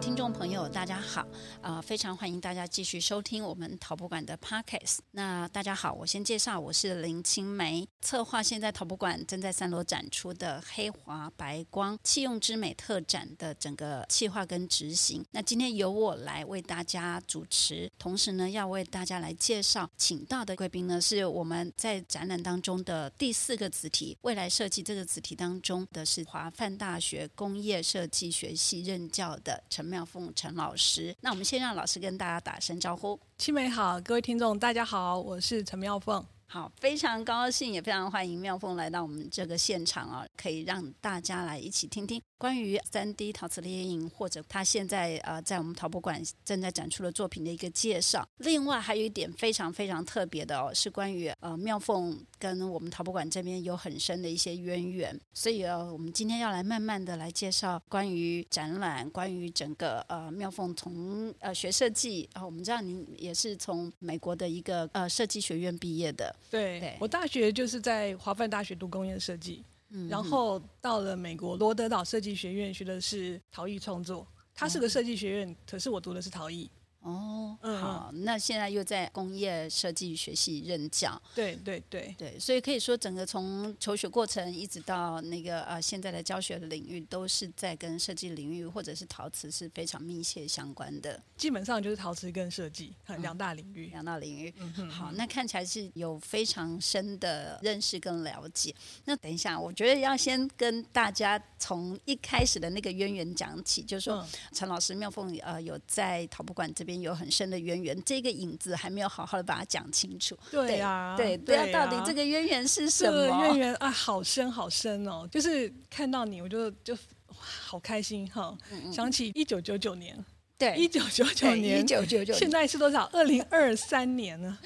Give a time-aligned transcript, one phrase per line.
[0.00, 1.22] 听众朋友，大家好，
[1.60, 4.98] 啊、呃，非常欢迎大家继续收听我们陶博馆的 Podcast。
[5.12, 15.24] 那大家好，我先介绍，我是林青梅，策划现在陶博馆正在三楼展出的黑华白光器用之美特展的整个企划跟执行。
[15.32, 33.18] 那今天由我来为大家主持，同时呢，要为大家来介绍，请到的贵宾呢，是我们在展览当中的第四个子题——未来设计这个子题当中的是华梵大学工业设计学系任教的陈妙凤陈老师，那我们先让老师跟大家打声招呼。
[33.38, 36.24] 青梅好，各位听众大家好，我是陈妙凤。
[36.48, 48.24] 好，非常高兴，也非常欢迎妙凤来到我们这个现场啊，可以让大家来一起听听关于三 D 陶瓷猎影，或者他现在呃在我们陶博馆正在展出的作品的一个介绍。
[48.36, 66.34] 另外还有一点非常非常特别的哦，是关于呃妙凤跟我们陶博馆这边有很深的一些渊源，所以呃我们今天要来慢慢的来介绍关于展览，关于整个呃妙凤从呃学设计啊、呃，我们知道您也是从美国的一个呃设计学院毕业的。
[66.50, 76.70] 对，对我大学就是在华范大学读工业设计，嗯，然后到了美国罗德岛设计学院学的是陶艺创作，它是个设计学院，嗯，可是我读的是陶艺。
[77.06, 91.22] 哦，好，那现在又在工业设计学系任教，对对对对，所以可以说整个从求学过程一直到那个呃现在的教学的领域，都是在跟设计领域或者是陶瓷是非常密切相关的。
[91.36, 94.52] 基本上就是陶瓷跟设计两大领域，两大领域。
[94.90, 98.74] 好，那看起来是有非常深的认识跟了解。
[99.04, 106.95] 那等一下，我觉得要先跟大家从一开始的那个渊源讲起，就是说陈老师妙凤呃有在陶博馆这边。
[107.00, 110.36] 有很深的渊源，这个影子还没有好好的把它讲清楚。
[110.50, 113.44] 对啊，对对，对，到底这个渊源是什么？
[113.44, 115.28] 渊源啊，好深好深哦！
[115.30, 118.56] 就是看到你，我就就好开心哈。
[118.92, 120.24] 想起一九九九年，
[120.58, 123.04] 对，一九九九年，一九九九，现在是多少？
[123.12, 124.58] 二零二三年呢？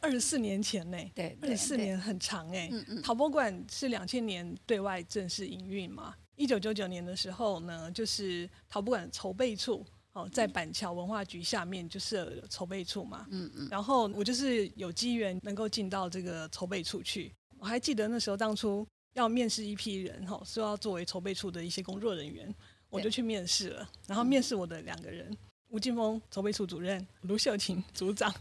[0.00, 0.98] 二十四年前呢？
[1.14, 2.68] 对，二十四年很长哎。
[2.70, 3.02] 嗯嗯。
[3.02, 6.14] 陶博馆是两千年对外正式营运嘛？
[6.36, 9.84] 一九九九年的时候呢，就是陶博馆筹备处。
[10.14, 17.32] 哦，在板桥文化局下面就是筹备处嘛，嗯嗯，然后我就是有机缘能够进到这个筹备处去。
[17.58, 22.54] 我还记得那时候当初要面试一批人，哈，说要作为筹备处的一些工作人员，
[22.90, 23.88] 我就去面试了。
[24.06, 25.36] 然后面试我的两个人，
[25.70, 28.32] 吴金峰筹备处主任，卢秀琴组长。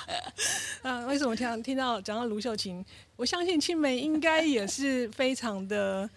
[0.80, 2.82] 啊，为什么听听到讲到卢秀琴，
[3.16, 6.08] 我相信青梅应该也是非常的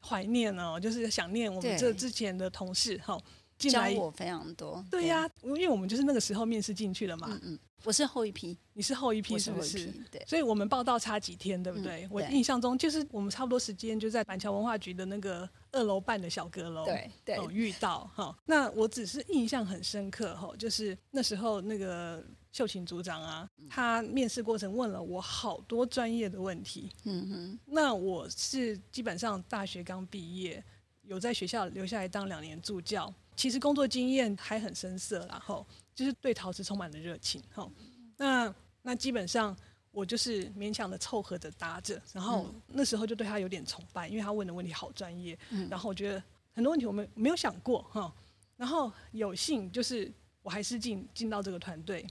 [0.00, 3.20] 怀念哦，就是想念我们这之前的同事哈。
[3.58, 7.26] 教我非常多，对呀、啊，因为我们就是那个时候面试进去的嘛。
[7.30, 9.78] 嗯嗯，我是后一批，你是后一批是不是？
[9.78, 12.04] 是对，所以我们报道差几天，对不对？
[12.04, 18.36] 嗯、对，我印象中就是我们差不多时间就在板桥文化局的那个二楼半的小阁楼，对对、哦，遇到哈。
[18.46, 26.92] 那我只是印象很深刻哈，就是那时候那个秀琴组长啊，他面试过程问了我好多专业的问题。
[27.04, 30.62] 嗯哼，那我是基本上大学刚毕业，
[31.02, 33.12] 有在学校留下来当两年助教。
[33.38, 37.70] 其实工作经验还很生涩，然后就是对陶瓷充满了热情，哈。
[38.16, 39.56] 那那基本上
[39.92, 45.38] 我就是勉强的凑合着搭着，然后那时候就对他有点崇拜，因为他问的问题好专业，
[45.70, 46.20] 然后我觉得
[46.52, 48.12] 很多问题我们没有想过，哈。
[48.56, 50.12] 然后有幸就是
[50.42, 52.04] 我还是进进到这个团队，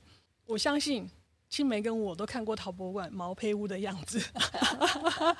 [0.45, 1.05] 我相信
[1.49, 4.17] 青梅跟我都看过陶博馆毛坯屋的样子，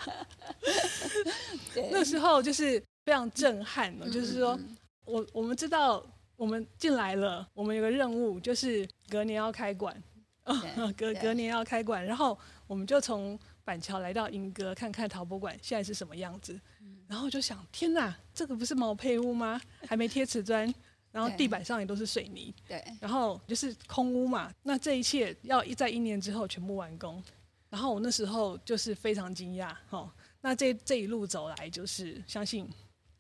[1.90, 4.60] 那时候就是非常震撼的，就是说。
[5.08, 9.96] 我我们知道，我们进来了，我们有个任务，就是隔年要开馆，
[10.98, 12.38] 隔隔年要开馆，然后
[12.68, 16.60] 我们就从板桥来到莺歌，看看陶博馆现在是什么样子，
[17.08, 19.60] 然后就想，天哪，这个不是毛坯屋吗？
[19.88, 20.72] 还没贴瓷砖，
[21.12, 27.24] 然后地板上也都是水泥，对，然后就是空屋嘛，那这一切要一在一年之后全部完工，
[27.70, 30.10] 然后我那时候就是非常惊讶，哦，
[30.42, 32.70] 那这这一路走来，就是相信。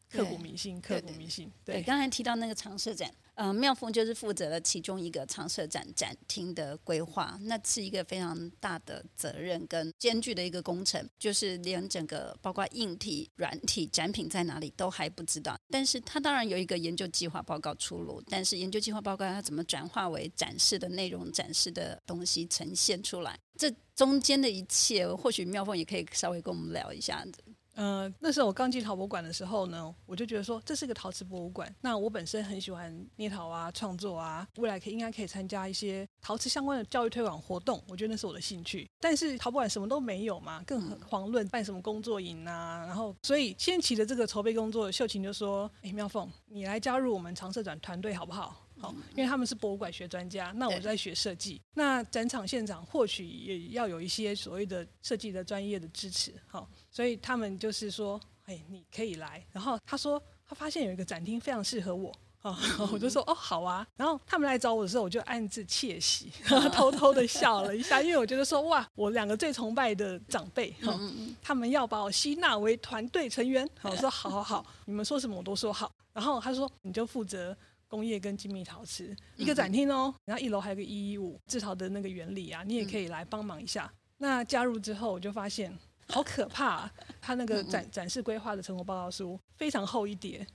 [0.09, 1.51] 刻骨铭心，刻骨铭心。
[1.65, 15.59] 对，刚才提到那个常设展，呃，妙凤就是负责了其中一个常设展展厅的规划，那是一个非常大的责任跟艰巨的一个工程，就是连整个包括硬体、软体展品在哪里都还不知道。
[15.69, 27.43] 但是它当然有一个研究计划报告出炉，但是研究计划报告它怎么转化为展示的内容、展示的东西呈现出来，这中间的一切，或许妙凤也可以稍微跟我们聊一下子。
[27.77, 31.71] 呃，那时候我刚进陶博馆的时候呢，我就觉得说这是个陶瓷博物馆。
[31.79, 37.79] 那我本身很喜欢捏陶啊、创作啊，未来可以应该可以参加一些陶瓷相关的教育推广活动。
[37.87, 38.89] 我觉得那是我的兴趣。
[38.99, 42.83] 但是陶博馆什么都没有嘛，更遑论办什么工作营啊。
[42.87, 56.33] 然后，所以先期的这个筹备工作，秀琴就说：“哎，妙凤，你来加入我们常社展团队好不好？”好，因为他们是博物馆学专家，那我在学设计，那展场现场或许也要有一些所谓的设计的专业的支持。
[56.47, 59.43] 好，所以他们就是说，哎，你可以来。
[59.51, 62.13] 然后他说，他发现有一个展厅非常适合我。
[62.43, 62.55] 啊，
[62.93, 63.85] 我就说，哦，好啊。
[63.97, 66.31] 然后他们来找我的时候，我就暗自窃喜，
[66.71, 70.97] 偷偷的笑了一下，因为我觉得说，哇，我两个最崇拜的长辈，哈，
[71.41, 73.67] 他们要把我吸纳为团队成员。
[73.79, 75.91] 好，我说，好好好，你们说什么我都说好。
[76.13, 77.57] 然后他说，你就负责。
[77.87, 83.91] 工业跟精密陶瓷一个展厅哦，然后一楼还有个一一五制陶的那个原理啊，你也可以来帮忙一下。
[84.17, 85.71] 那加入之后，我就发现
[86.07, 90.45] 好可怕啊，他那个展展示规划的成果报告书非常厚一叠，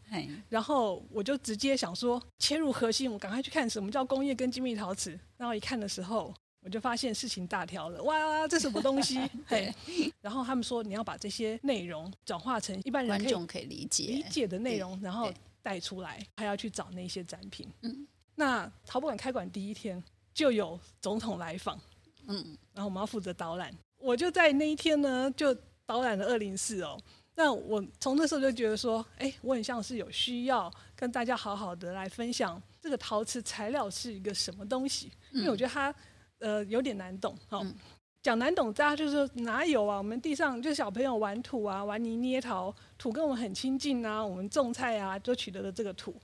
[0.48, 5.18] 然后我就直接想说切入核心，我赶快去看什么叫工业跟精密陶瓷。
[5.36, 9.20] 然后一看的时候，我就发现事情大条了，哇，这什么东西？
[9.48, 9.72] 对。
[10.20, 15.32] 然后他们说你要把这些内容转化成一般人观众可以理解理解的内容，然后。
[15.62, 17.68] 带出来，还要去找那些展品。
[17.82, 20.02] 嗯，那陶博馆开馆第一天
[20.34, 21.80] 就有总统来访，
[22.26, 25.54] 嗯，然后我们要负责导览，我就在那一天呢就
[25.86, 27.00] 导览了二零四哦。
[27.34, 35.94] 那我从那时候就觉得说，哎，我很像是有需要跟大家好好的来分享这个陶瓷材料是一个什么东西，因为我觉得它
[36.40, 37.60] 呃有点难懂，哦。
[37.64, 37.74] 嗯
[38.22, 39.98] 讲难懂，大家就是说哪有啊？
[39.98, 44.24] 我们地上就小朋友玩土啊，玩泥捏陶，土跟我们很亲近啊。
[44.24, 46.14] 我们种菜啊，都取得了这个土。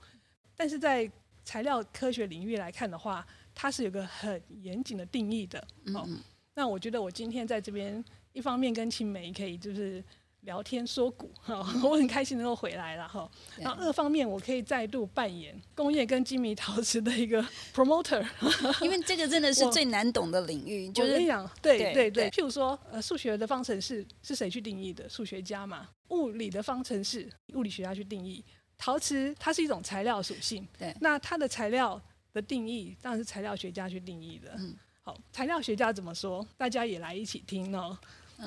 [0.55, 1.09] 但是在
[1.43, 5.59] 材料科学领域来看的话，它是有个很严谨的定义的。
[5.87, 6.19] 哦，嗯嗯，
[6.53, 10.03] 那我觉得我今天在这边，一方面跟青梅可以就是。
[10.41, 13.29] 聊天说股哈， 我很开心能够回来了哈。
[13.57, 17.43] 然后二方面，我可以再度扮演工业跟精密陶瓷的一个
[17.75, 18.25] promoter，
[18.81, 20.89] 因为这个真的是最难懂的领域。
[20.91, 25.07] 就是我跟你讲，对对对，对，譬如说，呃，数学的方程式是谁去定义的？
[25.09, 25.89] 数学家嘛。
[26.09, 28.43] 物理的方程式，物理学家去定义。
[28.77, 30.95] 陶瓷它是一种材料属性，对。
[31.01, 32.01] 那它的材料
[32.33, 34.53] 的定义，当然是材料学家去定义的。
[34.57, 34.75] 嗯。
[35.03, 36.47] 好，材料学家怎么说？
[36.57, 37.97] 大家也来一起听哦。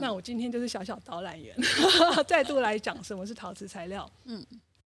[0.00, 1.54] 那我今天就是小小导览员，
[2.26, 4.10] 再度来讲什么是陶瓷材料。
[4.24, 4.44] 嗯，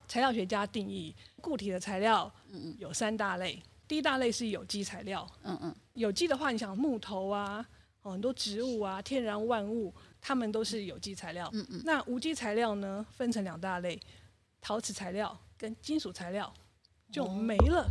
[0.06, 3.62] 材料学家定义固体的材料，嗯有三大类。
[3.86, 7.66] 第一大类是有机材料，嗯嗯，有机的话，你想木头啊，
[8.02, 11.48] 很多植物啊，天然万物，它们都是有机材料。
[11.54, 13.98] 嗯嗯，那无机材料呢，分成两大类，
[14.60, 16.52] 陶瓷材料跟金属材料
[17.10, 17.88] 就没了。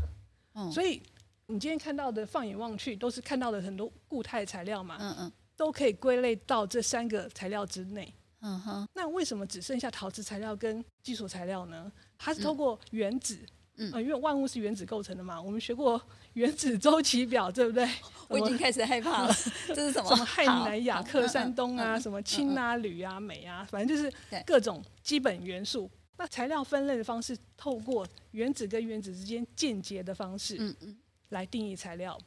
[0.54, 1.02] 嗯，所以
[1.48, 4.98] 你今天看到的，放眼望去，都是看到的很多固态材料嘛。
[5.00, 5.32] 嗯嗯。
[5.58, 8.14] 都可以归类到这三个材料之内。
[8.42, 8.88] 嗯哼。
[8.94, 11.92] 那为什么只剩下陶瓷材料跟金属材料呢？
[12.18, 13.38] 它是透过原子，
[13.78, 15.42] 嗯，呃、因为万物是原子构成的嘛。
[15.42, 16.00] 我们学过
[16.34, 17.90] 原子周期表，对不对？
[18.30, 19.34] 我已经开始害怕了。
[19.68, 20.10] 这是什么？
[20.10, 24.14] 什么氦、氖、氬、氪、山东啊，什么氢啊、铝啊、镁啊，反正就是
[24.46, 25.90] 各种基本元素。
[26.20, 30.98] 那材料分类的方式，透过原子跟原子之间间接的方式，嗯嗯，
[31.30, 32.20] 来定义材料。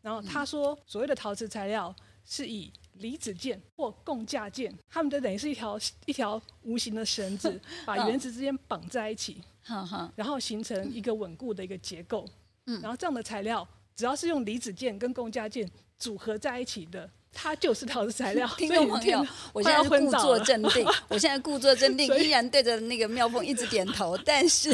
[0.00, 1.94] 然后他说，所谓的陶瓷材料。
[2.28, 9.42] 是以离子键或共价键，它们就等于是一条一条无形的绳子， 把原子之间绑在一起，
[10.14, 12.28] 然后形成一个稳固的一个结构。
[12.82, 13.66] 然后这样的材料，
[13.96, 15.66] 只要是用离子键跟共价键
[15.98, 18.46] 组合在一起的，它就是陶瓷材料。
[18.58, 24.70] 听众朋友，我现在是故作镇定，我现在故作镇定，依然对着那个妙凤一直点头，但是，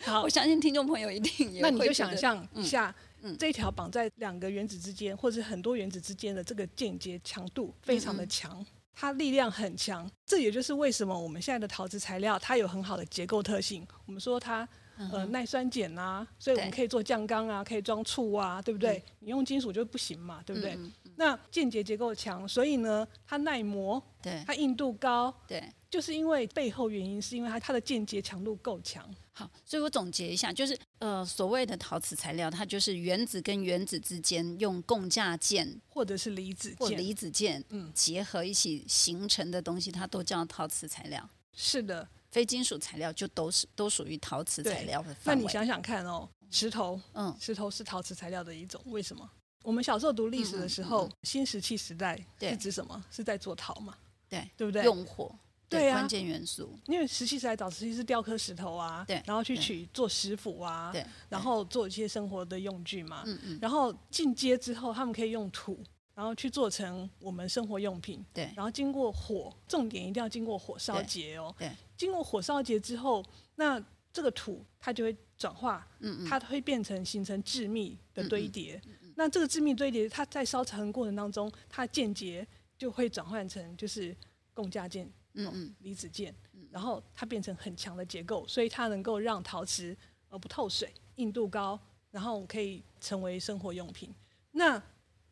[0.00, 1.70] 好，我相信听众朋友一定也会。
[1.70, 2.94] 那你就想象一下。
[2.98, 10.10] 嗯、这一条绑在两个原子之间，或者很多原子之间的这个间接强度非常的强，嗯、它力量很强。
[10.26, 13.86] 这也就是为什么我们现在的陶瓷材料它有很好的结构特性。
[14.06, 14.68] 我们说它
[15.10, 18.98] 呃耐酸碱啊，所以我们可以做酱缸啊，可以装醋啊，对不对？
[18.98, 20.74] 嗯、你用金属就不行嘛，对不对？
[20.74, 25.62] 嗯嗯、那间接结构强，所以呢它耐磨，对，它硬度高，对，
[25.94, 29.08] 就是因为背后原因是因为它它的间接强度够强。
[29.30, 41.30] 好，所以我总结一下，就是呃，所谓的陶瓷材料，它就是原子跟原子之间用共价键或者是离子或离子键嗯结合一起形成的东西，它都叫陶瓷材料。
[41.52, 45.42] 是的，非金属材料就都是都属于陶瓷材料的范围。
[45.42, 49.30] 那你想想看哦，石头，嗯，石头是陶瓷材料的一种，为什么？
[49.62, 53.04] 我们小时候读历史的时候，嗯嗯嗯、新石器时代是指什么？
[53.12, 53.96] 是在做陶嘛？
[54.28, 54.82] 对，对不对？
[54.82, 55.32] 用火。
[55.74, 56.78] 对啊，关键元素。
[56.86, 65.78] 因为石器时代早期是雕刻石头啊，对，然后去取做石斧啊，对，然后做一些生活的用具嘛，嗯嗯，然后进阶之后，他们可以用土
[66.14, 68.24] 然后去做成我们生活用品。
[68.32, 71.54] 对，然后经过火，重点一定要经过火烧结哦。
[71.58, 73.24] 对，经过火烧结之后，
[73.56, 78.80] 那这个土它就会转化，嗯嗯，它会变成形成致密的堆叠。
[78.86, 82.46] 嗯嗯，那这个致密堆叠，它在烧成过程当中，它间接
[82.78, 84.16] 就会转换成就是
[84.52, 86.34] 共价键，嗯嗯，离子键，
[86.70, 89.96] 然后它变成很强的结构，所以它能够让陶瓷
[90.28, 91.78] 呃不透水，硬度高，
[92.10, 94.14] 然后可以成为生活用品。
[94.52, 94.80] 那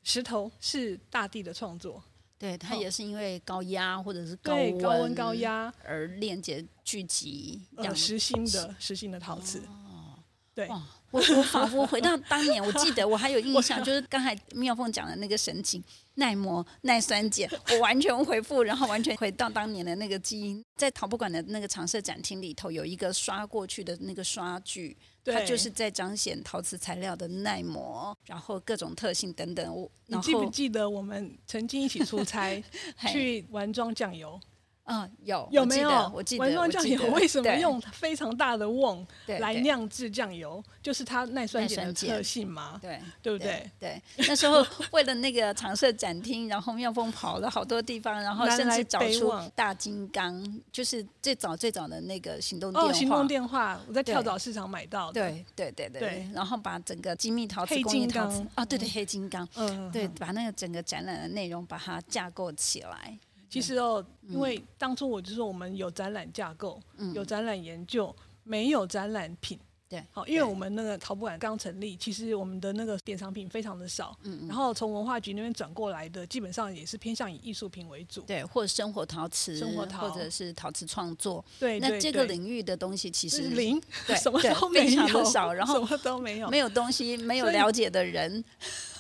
[0.03, 2.03] 石头是大地的创作。
[2.37, 9.61] 对，它也是因为高压或者是高温、高温高压而链接聚集，养，实心的实心的陶瓷。
[9.61, 10.19] 哦，
[10.53, 10.67] 对，
[11.13, 15.81] 我我仿佛回到当年，我记得我还有 印象，就是刚才妙凤讲的那个神经
[16.15, 20.65] 耐磨、耐酸碱， 我完全回复，然后完全回到当年的那个基因。
[20.77, 24.97] 在陶博馆的那个常设展厅里头，有一个刷过去的那个刷具。
[25.25, 29.73] 它就是在彰显陶瓷材料的耐磨，然后各种特性等等。
[29.73, 32.61] 我，你记不记得我们曾经一起出差
[33.09, 34.41] 去玩装酱油？
[34.85, 36.11] 嗯，有有没有？
[36.13, 40.63] 我记得丸庄酱油为什么用非常大的瓮来酿制酱油？
[40.83, 43.71] 就是它耐酸碱的特性嘛，对对不对？
[43.79, 44.03] 对。
[44.29, 52.89] 那时候为了那个常设展厅，然后妙峰跑了好多地方，然后甚至找出大金刚，就是最早最早的那个行动电话。
[52.89, 55.21] 哦，行动电话，我在跳蚤市场买到的。
[55.21, 56.29] 对对对对。
[56.35, 63.17] 然后把整个精密陶瓷、工艺陶瓷，啊，对对，黑金刚，嗯，对，把那个整个展览的内容把它架构起来。
[63.53, 69.59] 其实哦，因为当初我就说我们有展览架构，嗯、有展览研究，没有展览品。
[69.91, 88.43] 对，好，因为我们那个陶博馆刚成立，其实我们的那个典藏品非常的少，嗯嗯，然后从文化局那边转过来的，基本上也是偏向以艺术品为主，对，或者生活陶瓷，生活陶，或者是陶瓷创作，对，那这个领域的东西其实零，对，什么都没有，非常的少， 然后什么都没有，没有东西，没有了解的人，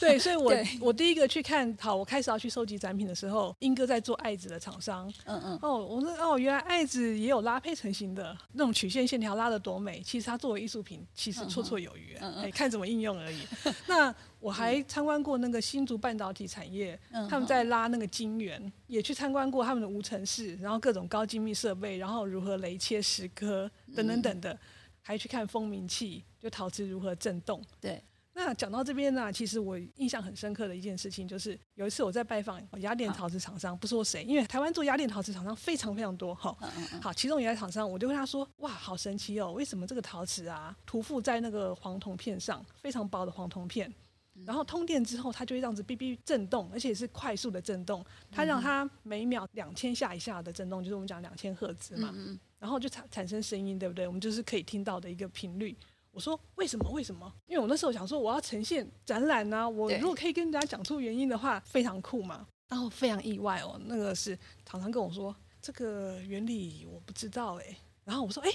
[0.02, 13.38] 对，所以我我第一个去看，好，我开始要去收集展品的时候，英哥在做爱子的厂商，嗯嗯，哦，我说哦，原来爱子也有拉配成型的那种曲线线条拉的多美，其实它作为艺术品，其实绰绰有余，哎、嗯，看怎么应用而已。
[13.87, 24.59] 那我还参观过那个新竹半导体产业，嗯、他们在拉那个晶圆，也去参观过他们的无尘室，然后各种高精密设备，然后如何雷切蚀刻等等等的，
[25.00, 27.62] 还去看蜂鸣器，就陶瓷如何震动。
[27.80, 28.02] 对。
[28.35, 36.57] 那讲到这边呢，其实我印象很深刻的一件事情，就是有一次我在拜访雅典陶瓷厂商，不说谁，因为台湾做雅典陶瓷厂商非常非常多哈。
[37.03, 43.93] 好，其中一家厂商，我就跟他说：“哇，好神奇哦，为什么这个陶瓷啊涂覆在那个黄铜片上，非常薄的黄铜片，
[44.47, 52.15] 然后通电之后，它就会这样子哔哔震动，而且是快速的震动，它让它每秒两千下以下的震动，就是我们讲两千赫兹嘛，
[52.59, 54.07] 然后就产产生声音，对不对？
[54.07, 55.77] 我们就是可以听到的一个频率。”
[56.12, 56.88] 我说为什么？
[56.90, 57.33] 为什么？
[57.47, 62.47] 因为我那时候想说我要呈现展览呢、啊，我如果可以跟大家讲出原因的话，非常酷嘛。
[62.69, 67.76] 然后非常意外哦，那个是常常跟我说这个原理我不知道哎。
[68.04, 68.50] 然后我说哎，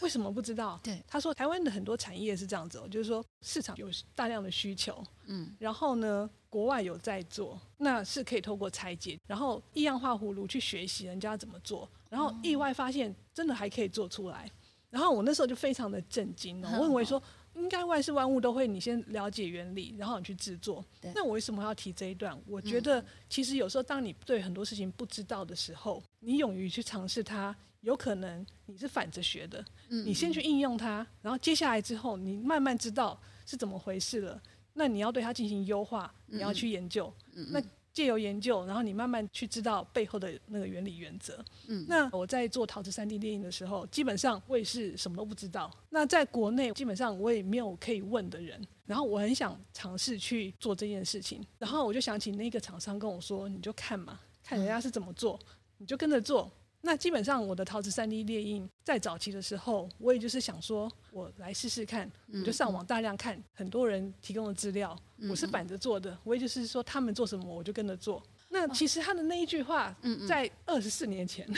[0.00, 0.78] 为什么不知道？
[0.84, 14.48] 对，他说台湾的很多产业是这样子，哦就是说市场有大量的需求，嗯，然后呢，国外有在做，那是可以透过拆解，然后异样化葫芦去学习人家怎么做，然后意外发现真的还可以做出来。
[14.92, 17.20] 然后我那时候就非常的震惊哦，我认为说
[17.54, 20.84] 应该万事万物都会，你先了解原理，然后你去制作。
[21.14, 22.38] 那我为什么要提这一段？
[22.46, 29.64] 我觉得其实有时候当你对很多事情不知道的时候，你勇于去尝试它，有可能你是反着学的。
[29.88, 34.42] 你先去应用它，然后接下来之后你慢慢知道是怎么回事了，
[34.74, 37.12] 那你要对它进行优化，你要去研究。
[37.32, 41.44] 那借由研究，然后你慢慢去知道背后的那个原理原则。
[41.68, 45.70] 嗯，那我在做陶瓷三 D 电影的时候，基本上我也是什么都不知道。
[45.90, 48.60] 那在国内，基本上我也没有可以问的人。
[48.84, 51.40] 然后我很想尝试去做这件事情。
[51.58, 55.38] 然后我就想起那个厂商跟我说：“你就看嘛，看人家是怎么做，
[55.78, 56.50] 你就跟着做。”
[56.84, 64.98] 那基本上我的陶瓷三 D 列印在早期的时候，我也就是想说，我来试试看，我就上网大量看很多人提供的资料，
[65.30, 68.20] 我是反着做的，我也就是说他们做什么我就跟着做。
[68.48, 69.94] 那其实他的那一句话，
[70.26, 71.48] 在二十四年前，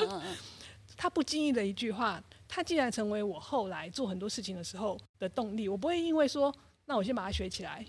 [0.94, 5.70] 他不经意的一句话，他竟然成为我后来做很多事情的时候的动力。
[5.70, 7.84] 我不会因为说，那我先把它学起来，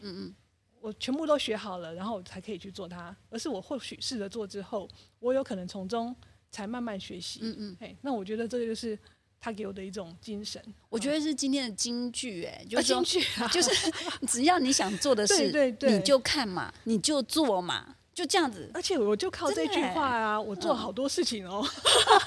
[0.80, 4.88] 我全部都学好了，然后才可以去做它，而是我或许试着做之后，
[5.20, 6.16] 我有可能从中。
[6.52, 8.98] 才慢慢学习，嗯嗯，嘿，那我觉得这个就是
[9.40, 10.62] 他给我的一种精神。
[10.90, 13.22] 我觉得是今天的金句，哎，就是金句，
[13.52, 13.92] 就是
[14.28, 18.72] 只要你想做的事，对对，你就看嘛，你就做嘛，就这样子。
[18.74, 21.66] 而且我就靠这句话啊，我做好多事情哦。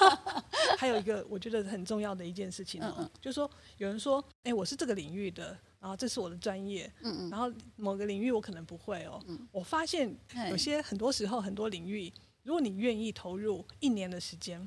[0.79, 3.11] 还有一个我觉得很重要的一件事情哦，嗯嗯。
[3.21, 9.21] 就是说有人说，哎，我是这个领域的，然后这是我的专业，嗯嗯，然后某个领域我可能不会哦。
[9.27, 10.15] 嗯、我发现
[10.51, 12.13] 有些很多时候很多领域，
[12.49, 14.67] 如果你愿意投入一年的时间，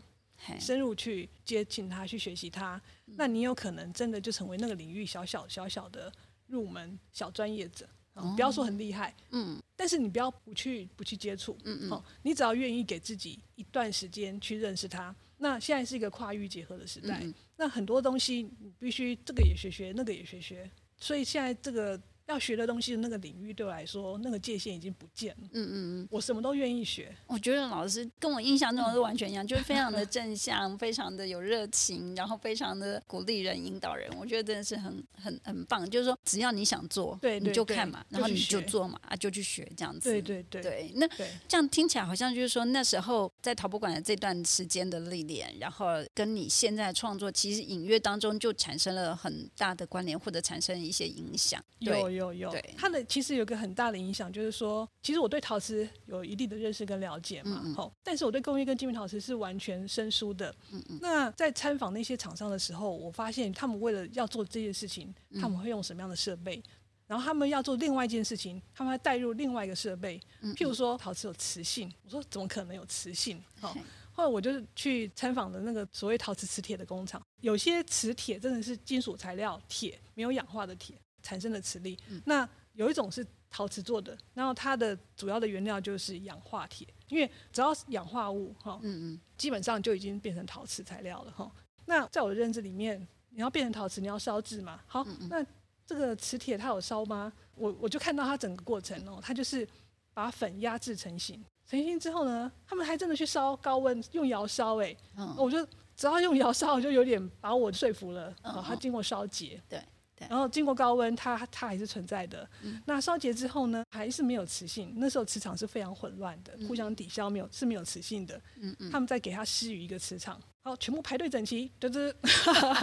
[0.59, 2.79] 深入去接近他，去学习他，
[3.17, 6.13] 那你有可能真的就成为那个领域小小小小的
[6.45, 7.89] 入门小专业者。
[8.13, 15.15] 哦、不要说很厉害，嗯，但是你不要不去不去接触，嗯嗯，好，你只要愿意给自己一段时间去认识它。
[15.37, 20.69] 那现在是一个跨域结合的时代，嗯嗯，那很多东西你必须这个也学学，那个也学学，
[20.99, 21.99] 所以现在这个。
[22.31, 25.49] 要学的东西的那个领域对我来说，那个界限已经不见了。
[25.51, 27.15] 嗯嗯嗯，我什么都愿意学。
[27.27, 34.09] 我觉得老师跟我印象中是完全一样，就是非常的正向， 非常的有热情，然后非常的鼓励人、引导人。
[34.17, 35.87] 我觉得真的是很很很棒。
[35.89, 40.09] 就是说，只要你想做，对，你就看嘛，然后你就做嘛，啊，就去学这样子。
[40.09, 40.61] 对对对。
[40.61, 41.07] 对，那
[41.47, 51.61] 这样听起来好像就是说，那时候在陶博馆的这段时间的历练，然后跟你现在创作，其实隐约当中就产生了很大的关联，或者产生一些影响。
[51.79, 52.51] 有有有。
[52.51, 60.53] 对，它的其实有个很大的影响，就是说，其实我对陶瓷有一定的认识跟了解嘛，好、嗯嗯，但是我对工艺跟精品陶瓷是完全生疏的。
[60.71, 60.99] 嗯嗯。
[61.01, 66.61] 那在参访那些厂商的时候，我发现他们为了要做这件事情，他们会用什么样的设备？
[67.07, 70.17] 然后他们要做另外一件事情，他们会带入另外一个设备。
[70.55, 73.37] 譬如说，陶瓷有磁性，我说怎么可能有磁性？
[73.59, 73.75] 好，
[74.13, 80.95] 后来我就去参访的那个所谓陶瓷磁铁的工厂，有些磁铁真的是金属材料铁，没有氧化的铁。
[81.21, 91.51] 产生的磁力，嗯，那有一种是陶瓷做的，然后它的主要的原料就是氧化铁，因为只要是氧化物哈，嗯嗯，基本上就已经变成陶瓷材料了哈。
[91.85, 94.79] 那在我的认知里面，你要变成陶瓷，你要烧制嘛。
[94.87, 95.45] 好，嗯嗯，那
[95.85, 97.31] 这个磁铁它有烧吗？
[97.55, 99.67] 我我就看到它整个过程哦，它就是
[100.13, 109.83] 把粉压制成型，成型之后呢，他们还真的去烧高温用窑烧哎，嗯，我就只要用窑烧，我就有点把我说服了，哦，它经过烧结，对。
[110.29, 112.47] 然后经过高温，它它还是存在的。
[112.61, 114.93] 嗯、那烧结之后呢，还是没有磁性。
[114.97, 118.39] 那时候磁场是非常混乱的，嗯、互相抵消，没有是没有磁性的。
[118.59, 118.91] 嗯嗯。
[118.91, 122.15] 他们再给它施予一个磁场，好，全部排队整齐，就是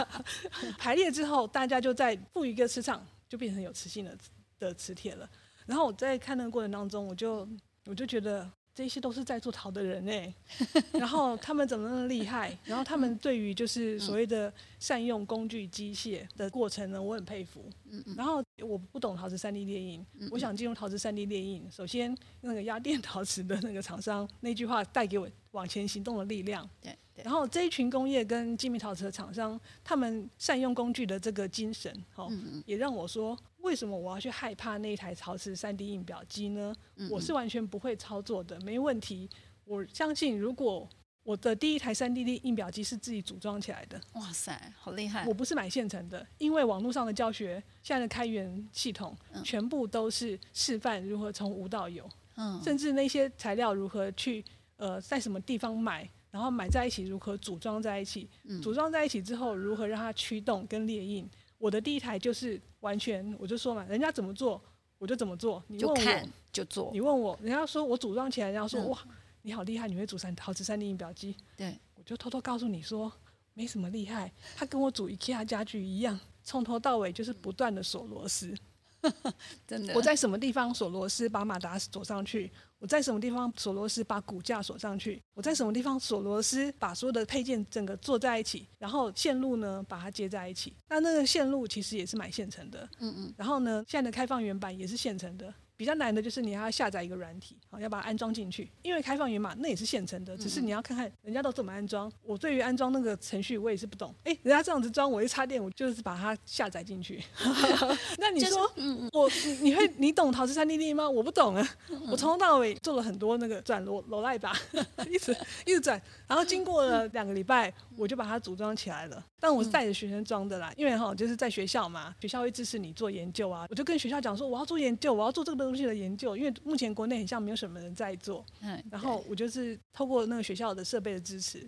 [0.77, 4.17] 排列之后，大家就再赋予一个磁场，就变成有磁性的
[4.59, 5.29] 的磁铁了。
[5.65, 7.47] 然后我在看那个过程当中，我就
[7.85, 8.49] 我就觉得。
[8.79, 10.33] 这些都是在做陶的人哎，
[10.97, 12.57] 然后他们怎么那么厉害？
[12.63, 17.69] 然后他们对于就是所谓的善用工具机械的过程呢，我很佩服。
[18.15, 26.65] 然后我不懂陶瓷三 D 列印，我想进入陶瓷三 D 列印，首先那个压电陶瓷的那个厂商那句话带给我往前行动的力量。
[26.79, 26.97] 对。
[27.21, 32.31] 然后这一群工业跟精密陶瓷的厂商，他们善用工具的这个精神，哦，
[32.65, 33.37] 也让我说。
[33.61, 36.73] 为什么我要去害怕那一台陶瓷三 D 印表机呢？
[37.09, 39.29] 我是完全不会操作的，没问题。
[39.65, 40.87] 我相信，如果
[41.23, 45.25] 我的第一台三 D 印表机是自己组装起来的，哇塞，好厉害！
[45.27, 54.43] 我不是买现成的，因为网络上的教学，现在的开源系统，全部都是示范如何从无到有，嗯，甚至那些材料如何去
[54.77, 61.29] 呃在什么地方买，然后买在一起如何组装在一起，嗯，组装在一起之后如何让它驱动跟列印。
[61.59, 64.59] 我的第一台就是完全，我就说嘛，人家怎么做
[64.97, 65.61] 我就怎么做。
[65.67, 66.89] 你问我就看就做。
[66.91, 68.99] 你问我，人家说我组装起来，人家说、嗯、哇，
[69.43, 71.35] 你好厉害，你会组三陶瓷三 D 印表机。
[71.55, 73.11] 对，我就偷偷告诉你说，
[73.53, 78.55] 没什么厉害，他跟我组 IKEA 家具一样，从头到尾就是不断的锁螺丝。
[79.67, 82.51] 真的，我在什么地方锁螺丝，把马达锁上去。
[82.79, 85.21] 我在什么地方锁螺丝把骨架锁上去？
[85.33, 88.67] 我在什么地方锁螺丝把所有的配件整个做在一起？
[88.77, 90.73] 然后线路呢，把它接在一起。
[90.87, 92.89] 那那个线路其实也是买现成的。
[92.99, 93.33] 嗯嗯。
[93.37, 95.53] 然后呢，现在的开放原版也是现成的。
[95.79, 98.69] 比较难的就是你要下载一个软体，好，要把它安装进去。
[98.81, 102.11] 因为开放源码那也是现成的，只是你要看看人家都怎么安装。
[102.21, 104.13] 我对于安装那个程序我也是不懂。
[104.25, 107.23] 哎，人家这样子装，我一插电，我就是把它下载进去。
[108.19, 111.09] 那你说，就是嗯、我你你会你懂陶瓷三 D 列印吗？
[111.09, 111.65] 我不懂啊。
[112.11, 114.53] 我从头到尾做了很多那个转罗罗赖吧，
[115.09, 115.33] 一直
[115.65, 116.01] 一直转。
[116.27, 119.25] 然后经过了两个礼拜，我就把它组装起来了。
[119.39, 123.65] 但我是带着学生装的啦，因为哈就是在学校嘛，学校会支持你做研究啊。
[123.69, 128.43] 我就跟学校讲说，我要做研究，我要做这个东西的研究，因为目前国内很像没有什么人在做。
[128.61, 131.65] 嗯，然后我就是透过那个学校的设备的支持，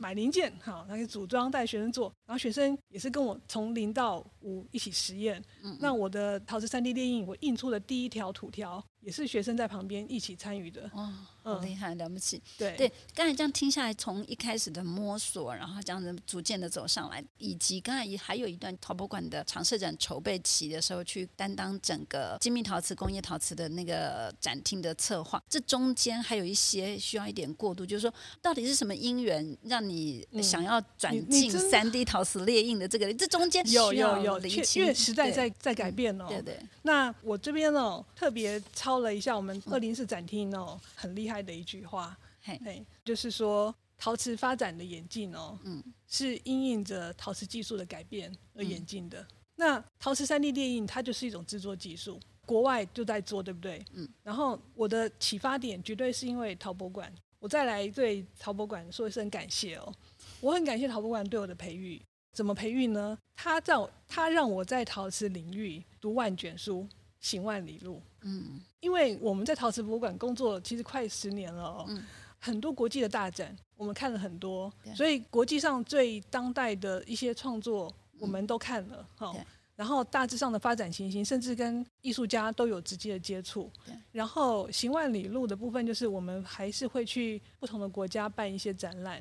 [0.00, 5.40] 买零件好，然后组装带学生做，然后学生也是跟我从零到五一起实验。
[5.62, 8.84] 嗯，那我的陶瓷三 D 列印，我印出了第一条土条。
[9.04, 10.90] 也是学生在旁边一起参与的。
[10.94, 11.12] 哇、
[11.42, 12.42] 哦，好厉害，了不起！
[12.56, 33.12] 对对，刚才这样听下来，从一开始的摸索，然后这样子逐渐的走上来，以及刚才也还有一段陶博馆的常设展筹备期的时候，去担当整个精密陶瓷、工业陶瓷的那个展厅的策划，这中间还有一些需要一点过渡，就是说，到底是什么因缘让你想要转进三 D 陶瓷列印的这个？
[33.12, 36.26] 这中间有有有，因为时代在在改变哦。
[36.26, 36.58] 对对。
[36.82, 38.58] 那我这边哦，特别
[38.94, 49.26] 抄了一下我们二零四展厅哦，很厉害的一句话，嘿，就是说陶瓷发展的演进哦，嗯，是因应着陶瓷技术的改变而演进的。
[49.56, 53.84] 那陶瓷三 D 列印它就是一种制作技术，国外就在做，对不对？
[53.94, 54.08] 嗯。
[54.22, 59.92] 然后我的启发点绝对是因为陶博馆，我再来对陶博馆说一声感谢哦，
[60.40, 62.00] 我很感谢陶博馆对我的培育。
[62.32, 63.18] 怎么培育呢？
[63.34, 66.86] 他让他让我在陶瓷领域读万卷书，
[67.18, 68.00] 行万里路。
[68.24, 72.02] 嗯，因为我们在陶瓷博物馆工作其实快十年了哦，嗯，
[72.40, 79.34] 很多国际的大展我们看了很多，所以国际上最当代的一些创作我们都看了哈。
[79.76, 83.68] 然后大致上的发展情形，甚至跟艺术家都有直接的接触。
[84.12, 89.20] 然后行万里路的部分，就是我们还是会去不同的国家办一些展览，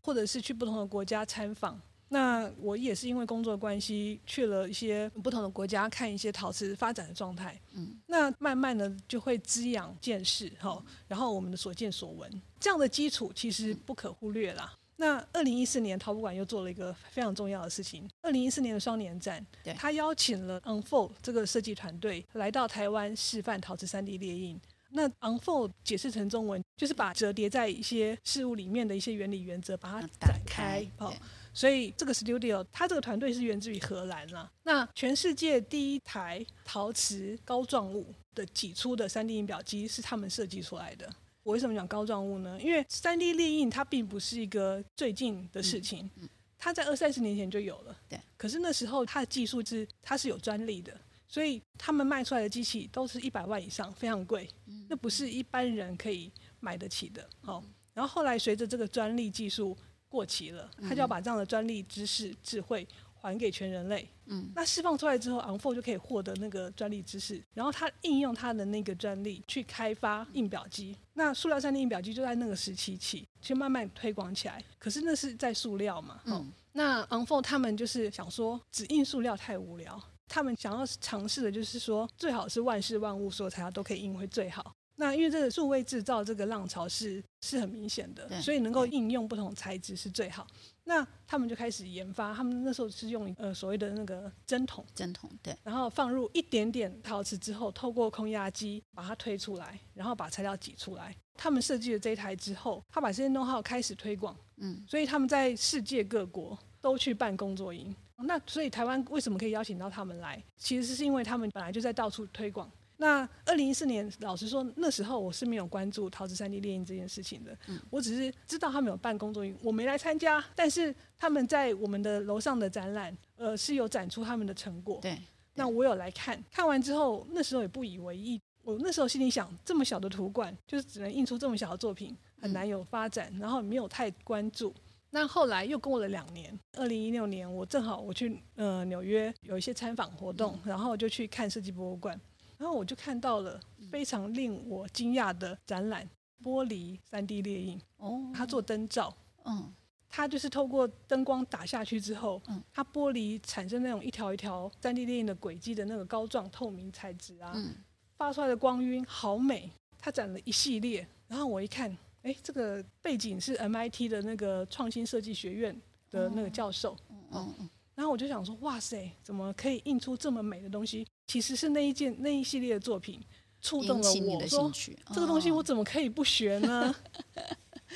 [0.00, 1.78] 或者是去不同的国家参访。
[2.12, 7.58] 那我也是因为工作关系去了一些不同的国家，看一些陶瓷发展的状态。
[7.72, 14.70] 嗯，那慢慢的就会滋养见识哈，然后我们的所见所闻，这样的基础其实不可忽略啦。
[14.96, 19.44] 那二零一四年陶博馆又做了一个非常重要的事情，二零一四年的双年展，
[19.78, 24.60] 他邀请了 Unfold 这个设计团队来到台湾示范陶瓷三 D 列印。
[24.90, 31.10] 那 Unfold 解释成中文就是把折叠在一些事物里面的一些原理原则，把它展开，好。
[31.54, 34.50] 所以这个 studio，它这个团队是源自于荷兰啦。
[34.62, 41.08] 那全世界第一台陶瓷膏状物的挤出的 3D 印表机是他们设计出来的。
[41.42, 42.58] 我为什么讲膏状物呢？
[42.60, 46.08] 因为 3D 列印它并不是一个最近的事情，
[46.56, 47.96] 它在二三十年前就有了。
[48.08, 48.18] 对。
[48.36, 54.48] 可是那时候它的技术是它是有专利的，所以他们卖出来的机器都是一百万以上，非常贵。
[54.88, 57.28] 那不是一般人可以买得起的。
[57.42, 57.62] 好，
[57.92, 59.76] 然后后来随着这个专利技术。
[60.12, 64.06] 过期了，他就要把这样的专利知识、智慧还给全人类。
[64.26, 70.94] 嗯，那释放出来之后，Unfold 就可以获得那个专利知识，然后他应用他的那个专利去开发印表机。
[71.14, 74.62] 那塑料三 D 印表机就在那个时期起，去慢慢推广起来。
[74.78, 79.98] 可是那是在塑料嘛，嗯，那 Unfold 他们就是想说，只印塑料太无聊，
[80.28, 84.74] 他们想要尝试的就是说，最好是万事万物所有材料都可以印会最好。
[84.96, 90.46] 那因为这个数位制造这个浪潮是是很明显的，所以能够应用不同材质是最好。
[90.84, 101.16] 那他们就开始研发，他们那时候是用呃所谓的那个针筒，针筒对，然后放入一点点陶瓷之后，透过空压机把它推出来，然后把材料挤出来。
[101.34, 107.94] 他们设计了这一台之后，他把这些 know-how 开始推广，嗯，所以他们在世界各国都去办工作营。
[108.24, 110.40] 那所以台湾为什么可以邀请到他们来？
[110.56, 112.70] 其实是因为他们本来就在到处推广。
[113.02, 117.52] 那二零一四年，老实说，那时候我是没有关注陶瓷三 D 列印这件事情的。
[117.66, 120.42] 嗯，我只是知道他们有办工作营，我没来参加。
[120.54, 125.00] 但是他们在我们的楼上的展览，呃，是有展出他们的成果。
[125.02, 125.18] 对，
[125.54, 128.40] 那我有来看，看完之后，那时候也不以为意。
[128.62, 134.72] 我那时候心里想，这么小的图馆，就是只能印出这么小的作品，很难有发展，然后没有太关注。
[135.10, 142.18] 那后来又过了两年，二零一六年，我正好我去呃纽约有一些参访活动，然后就去看设计博物馆。
[142.62, 146.08] 然后我就看到了非常令我惊讶的展览——
[146.44, 147.80] 玻璃 3D 列印。
[147.96, 149.12] 哦，它做灯罩。
[149.44, 149.74] 嗯，
[150.08, 157.74] 它就是透过灯光打下去之后，嗯，它玻璃产生那种一条一条 3D 列印的轨迹的那个膏状透明材质啊，嗯，
[158.16, 159.68] 发出来的光晕好美。
[159.98, 161.90] 它展了一系列，然后我一看，
[162.22, 165.76] 哎，这个背景是 MIT 的那个创新设计学院
[166.10, 166.96] 的那个教授。
[167.10, 167.70] 嗯嗯嗯。
[167.94, 171.06] 然后我就想说，哇塞，怎么可以印出这么美的东西？
[171.26, 173.20] 其实是那一件那一系列的作品
[173.60, 174.92] 触动了我，的兴趣。
[175.06, 176.94] 说这个东西我怎么可以不学呢？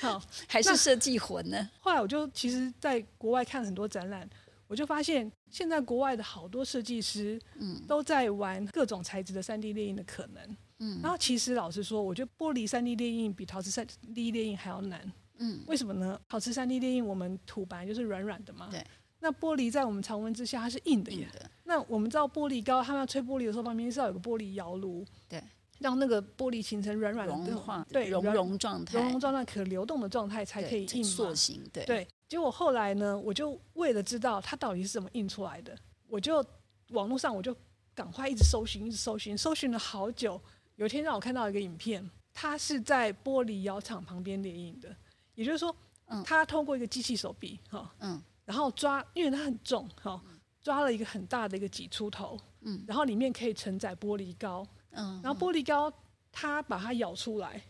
[0.01, 1.71] 好， 还是设计魂呢？
[1.81, 4.29] 后来我就其实在国外看很多展览，
[4.67, 10.57] 我就发现现在国外的好多设计师，嗯，都在玩各种材质的三 D 列印的可能。
[10.79, 15.13] 嗯，然后其实老实说，我觉得玻璃三 D 列印比陶瓷三 D 列印还要难。
[15.39, 16.21] 嗯，为什么呢？
[16.29, 18.69] 陶瓷三 D 列印我们土本来就是软软的嘛。
[18.71, 18.85] 对。
[19.27, 21.27] 那玻璃在我们常温之下，它是硬的耶。
[21.33, 25.43] 的那我们知道玻璃膏，他们要吹玻璃的时候，旁边是要有个玻璃窑炉，对，
[25.81, 31.61] 让那个玻璃形成软软的融化，对，熔融状态，熔融状态可流动的状态才可以印塑形。
[31.73, 32.07] 对，对。
[32.29, 36.45] 结果后来呢，我就为了知道它到底是怎么印出来的，我就
[36.91, 37.57] 网络上我就
[37.97, 40.41] 赶快一直搜寻，一直搜寻，搜寻了好久，
[40.77, 44.95] 有一天让我看到一个影片，它是在玻璃窑厂旁边列印的，
[45.35, 45.75] 也就是说，
[46.07, 50.23] 嗯，它通过一个机器手臂，哈，嗯，然后抓，因为它很重，哈，
[50.63, 55.93] 抓了一个很大的一个挤出头，嗯，然后里面可以承载玻璃膏，嗯，然后玻璃膏
[56.31, 57.61] 它把它舀出来，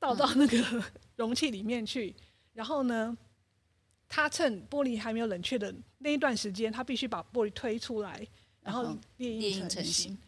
[0.00, 0.84] 倒到那个
[1.16, 2.16] 容器里面去，
[2.54, 3.16] 然后呢，
[4.08, 8.26] 它趁玻璃还没有冷却的那一段时间，它必须把玻璃推出来，
[8.62, 10.18] 然后列印成型。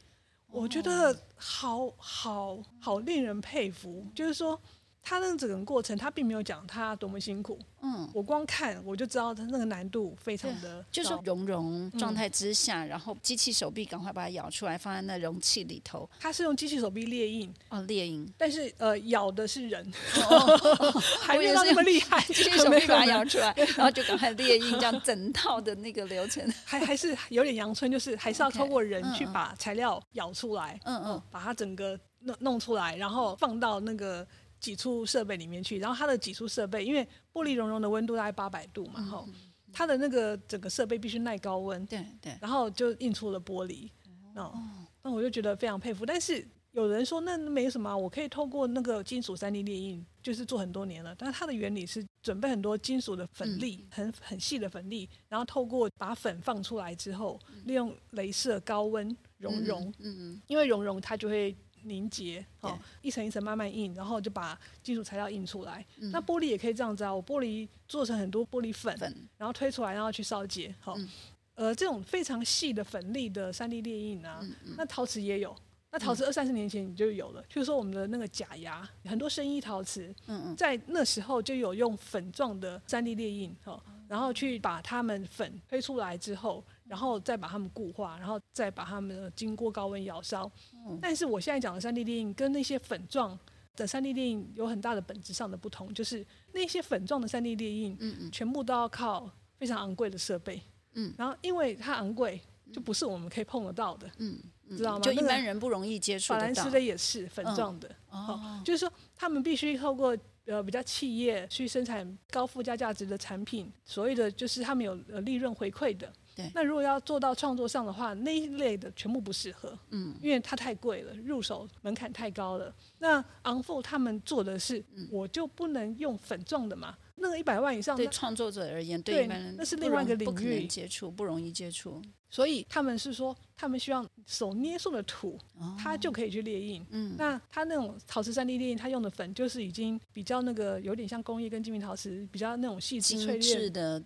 [0.49, 4.61] 我觉得好好好令人佩服，就是说。
[5.05, 7.59] 他那整个过程，他并没有讲他多么辛苦。
[7.83, 16.09] 嗯，我光看我就知道他那个难度非常的，就是熔融状态之下，嗯、然后机器手臂赶快把它咬出来，放在那容器里头。
[16.19, 19.87] 他是用机器手臂猎印哦，猎印，但是呃，咬的是人，
[20.31, 20.55] 哦。
[20.81, 34.27] 哦、还没有那么厉害，机器手臂把它咬出来，然后就赶快猎印，这样整套的那个流程， 还还是有点阳春，就是还是要透过人去把材料咬出来，嗯嗯，把它整个弄弄出来，然后放到那个。
[34.65, 39.35] 挤出设备里面去，然后它的挤出设备，因为玻璃熔融的温度大概八百度嘛，哈、嗯，
[39.75, 43.91] 它的那个整个设备必须耐高温，对对，然后就印出了玻璃，
[44.37, 44.59] 哦，
[45.03, 46.07] 那我就觉得非常佩服。
[46.07, 51.15] 但是有人说那没什么，我可以透过那个金属三 D 列印，就是做很多年了。
[51.15, 61.55] 但是它的原理是准备很多金属的粉粒，嗯、很很细的粉粒，然后透过把粉放出来之后，利用镭射高温熔融，嗯嗯，因为熔融它就会。
[61.85, 65.85] 凝结，哦，一层一层慢慢印，然后就把金属材料印出来。
[65.99, 71.09] 嗯、那玻璃也可以这样子啊，我玻璃做成很多玻璃粉，粉然后推出来，然后去烧结，好、嗯，
[71.55, 74.45] 呃，这种非常细的粉粒的三 D 列印啊，
[74.77, 75.55] 那陶瓷也有，
[75.91, 86.65] 那陶瓷二三十年前你就有了，嗯、就是说我们的那个假牙，很多生医陶瓷，嗯嗯，在那时候就有用粉状的三 D 列印，哈，然后去把它们粉推出来之后。
[86.87, 90.49] 然后再把它们固化，然后再把它们经过高温窑烧。
[90.87, 93.39] 嗯、但是我现在讲的三 D 列印跟那些粉状
[93.77, 100.61] 的三 D 列印有很大的本质上的不同，就是那些粉状的三 D 列印，嗯嗯，全部都要靠非常昂贵的设备，
[100.93, 102.41] 嗯，然后因为它昂贵，
[102.73, 104.39] 就不是我们可以碰得到的，嗯，
[104.77, 105.01] 知道吗？
[105.01, 106.33] 就一般人不容易接触。
[106.33, 110.17] 法兰斯的也是粉状的，嗯、哦，就是说他们必须透过
[110.47, 116.13] 呃比较企业去生产高附加价值的产品，所谓的就是他们有呃利润回馈的。
[116.35, 122.75] 对那如果要做到创作上的话，那一类的全部不适合，嗯，因为它太贵了，入手门槛太高了。
[122.99, 126.97] 那昂富他们做的是，嗯、我就不能用粉状的嘛？
[127.17, 132.03] 那个一百万以上，对创作者而言，对，那是另外一个领域，不可能接触，不容易接触。
[132.29, 135.39] 所以他们是说，他们希望手捏塑的土，
[135.79, 136.85] 它就可以去列印。
[136.91, 143.25] 嗯，那他那种陶瓷三 D 列印，他用的粉就是已经比较那个，有点像工艺跟精密陶瓷比较那种细致
[143.71, 144.01] 的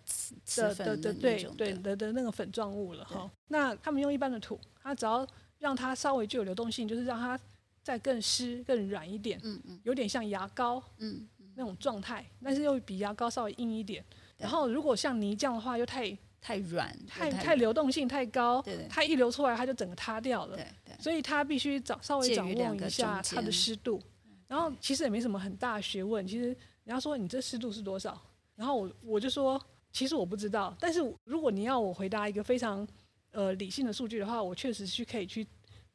[0.54, 3.30] 的的的对对的的那个粉状物了哈。
[3.46, 5.26] 那他们用一般的土，他只要
[5.58, 7.40] 让它稍微具有流动性，就是让它
[7.82, 11.26] 再更湿更软一点，嗯嗯，有点像牙膏，嗯，
[11.58, 14.02] 那种状态，但是又比牙膏稍微硬一点。
[14.38, 16.16] 然后如果像泥浆的话，又太。
[16.40, 20.54] 太软，太太流动性太高，对对，它一流出来，它就整个塌掉了。
[20.54, 24.00] 对对，所以它必须掌稍微掌握一下它的湿度。
[24.46, 26.44] 然后其实也没什么很大的学问，其实
[26.84, 28.16] 人家说你这湿度是多少，
[28.54, 30.72] 然后我我就说其实我不知道。
[30.78, 32.86] 但是如果你要我回答一个非常
[33.32, 35.44] 呃理性的数据的话，我确实是可以去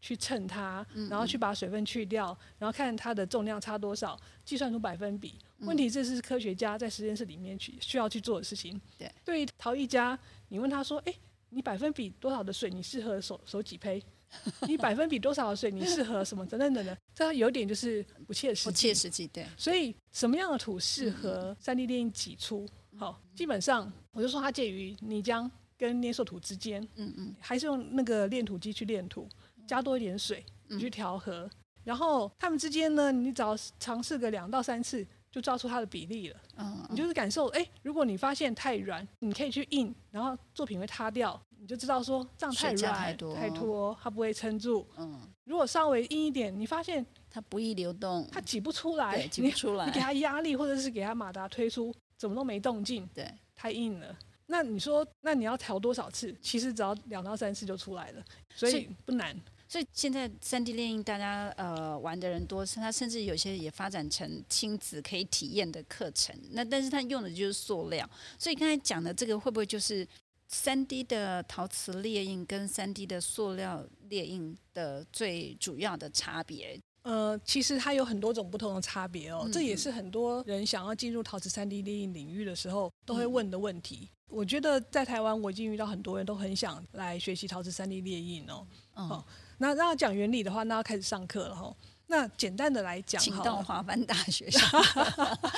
[0.02, 5.40] 去称它，然后去把水分去掉，然后看它的重量差多少，计算出百分比。
[5.60, 8.80] 问题这是科学家在实验室里面去需要去做的事情。
[8.98, 10.18] 对，对于陶艺家，
[10.50, 11.14] 你问他说：“哎，
[11.50, 14.04] 你百分比多少的水你适合手 手几胚？
[14.68, 18.70] 你百分比多少的水你适合什么等等等等？”这有点就是不切实际。
[18.70, 19.46] 不切实际，对。
[19.56, 22.68] 所以什么样的土适合三 D 列印挤出？
[22.98, 26.82] 好，基本上我就说它介于泥浆跟捏塑土之间。
[26.96, 29.30] 嗯嗯，还是用那个炼土机去炼土，
[29.68, 31.50] 加多一点水，你去调和，
[31.84, 35.06] 然后它们之间呢，你只要尝试个两到三次。
[35.34, 36.40] 就照出它的比例了。
[36.58, 44.88] 嗯，你就是感受，哎，如果你发现太软，你可以去硬，然后作品会塌掉，你就知道说这样太软太多，太脱，它不会撑住。
[44.96, 54.16] 嗯，如果稍微硬一点，你发现它不易流动，它挤不出来，挤不出来，你，你给它压力，或者是给它马达推出，怎么都没动静，对，太硬了。
[54.46, 56.36] 那你说，那你要调多少次？
[56.40, 59.36] 其实只要两到三次就出来了，所以不难。
[59.74, 66.36] 所以现在三 D 列印大家呃玩的人多，它甚至有些也发展成亲子可以体验的课程。
[66.52, 68.08] 那但是它用的就是塑料，
[68.38, 70.08] 所以刚才讲的这个会不会就是
[70.48, 76.80] 三 D 的陶瓷列印跟三 D 的塑料列印的最主要的差别？
[77.02, 84.08] 呃，其实它有很多种不同的差别哦，嗯、这也是很多人想要进入陶瓷三 D 列印领域的时候都会问的问题。
[84.30, 89.26] 嗯、我觉得在台湾我已经遇到很多人都很想来学习陶瓷三 D 列印哦，哦。
[89.54, 91.74] 嗯那让他讲原理的话，那要开始上课了哈。
[92.08, 94.62] 那简单的来讲，请到华帆大学上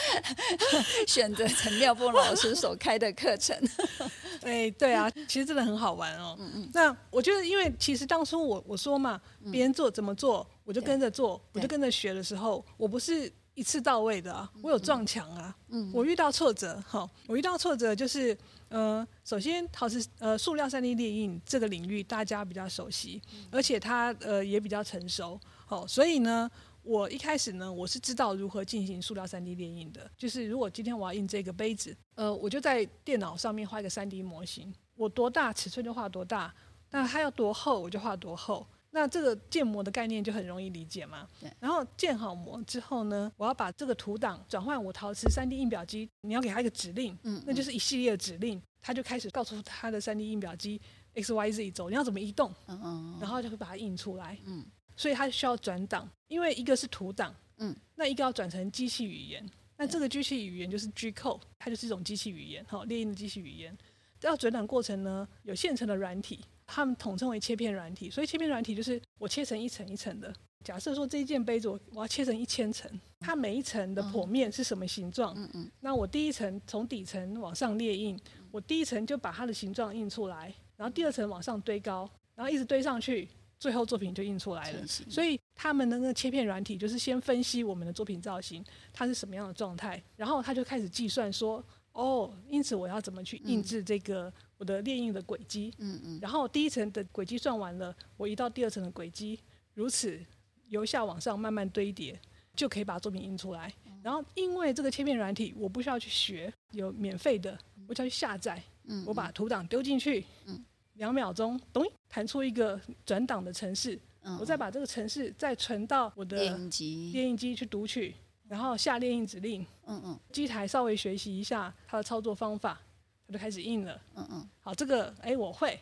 [1.08, 3.58] 选择陈廖波老师所开的课程。
[4.44, 6.36] 哎，对啊，其实真的很好玩哦。
[6.40, 6.70] 嗯嗯。
[6.74, 9.20] 那我觉得，因为其实当初我我说嘛，
[9.52, 15.56] 别人做怎么做，我就跟着做，我就跟着学的时候，我不是一次到位的啊，我有撞墙啊。
[15.70, 15.90] 嗯。
[15.94, 18.38] 我遇到挫折，好，我遇到挫折就是，
[18.70, 25.40] 呃，首先陶瓷呃塑料三 D 列印这个领域大家比较熟悉，而且它呃也比较成熟。
[25.66, 26.52] 好，所以呢，
[26.84, 30.12] 我一开始呢，我是知道如何进行塑料三 D 列印的。
[30.18, 36.54] 就是如果今天我要印这个杯子，呃，我就在电脑上面画一个三 D 模型，我多大尺寸就画多大，
[36.92, 38.68] 那它要多厚我就画多厚。
[38.96, 41.28] 那这个建模的概念就很容易理解嘛。
[41.60, 50.80] 然后建好模之后呢，我要把这个图档转换我陶瓷三 D 印表机，你要给它一个指令，那就是一系列的指令，它就开始告诉它的三 D 印表机
[51.14, 54.66] X Y Z 轴，你要怎么移动，嗯嗯，然后就会把它印出来，嗯。
[54.96, 63.78] 所以它需要转档，因为一个是图档，嗯，那一个要转成机器语言，那这个机器语言就是 G code，它就是一种机器语言，哈，列印的机器语言。
[64.22, 68.10] 要转档过程呢，有现成的软体，他们统称为切片软体。
[68.10, 70.34] 所以切片软体就是我切成一层一层的。
[70.64, 75.34] 假设说这一件杯子我我要切成一千层，它每一层的剖面是什么形状？
[75.38, 75.72] 嗯嗯。
[75.80, 78.20] 那我第一层从底层往上列印，
[78.52, 83.28] 我第一层就把它的形状印出来，然后第二层往上堆高，然后一直堆上去。
[83.58, 91.64] 最后作品就印出来了，所以他们的那个切片软体就是先分析我们的作品造型，它是什么样的状态，然后他就开始计算说，
[91.96, 99.40] 哦，因此我要怎么去印制这个我的列印的轨迹，嗯嗯，然后第一层的轨迹算完了，我移到第二层的轨迹，
[99.74, 100.20] 如此
[100.68, 102.20] 由下往上慢慢堆叠，
[102.56, 103.74] 就可以把作品印出来。
[104.04, 108.62] 然后因为这个切片软体，我不需要去学，有免费的，我就要去下载，
[109.06, 110.64] 我把图档丢进去，嗯。
[110.96, 118.16] 两秒钟，咚，弹出一个转档的程式，嗯、我再把这个程式再存到我的列印机，列印机去读取，
[118.48, 122.80] 然后下列印指令，嗯嗯，机台稍微学习一下它的操作方法，
[123.28, 125.80] 它就开始印了，嗯嗯，好，这个哎我会，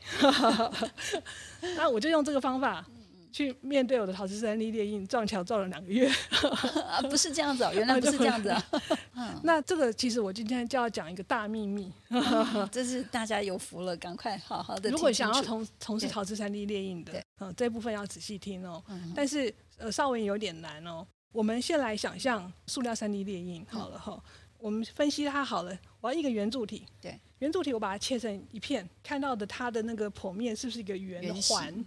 [1.75, 2.85] 那我就用这个方法。
[3.33, 6.07] 去面对我的陶瓷三 D 列印，撞墙撞了两个月，
[6.87, 8.63] 啊，不是这样子哦， 原来不是这样子啊。
[9.41, 14.87] 那这个其实我今天就要讲一个大秘密，嗯，这是大家有福了，赶快好好的。
[14.91, 18.83] 如果想要从从事陶瓷三 D 列印的，嗯，这部分要仔细听哦。
[19.15, 21.03] 但是呃，稍微有点难哦。
[21.33, 24.23] 我们先来想象塑料三 D 列印好了哈，
[24.59, 31.85] 我们分析它好了，我要一个圆柱体，对，圆柱体我把它切成一片，看到的它的那个剖面是不是一个圆的环？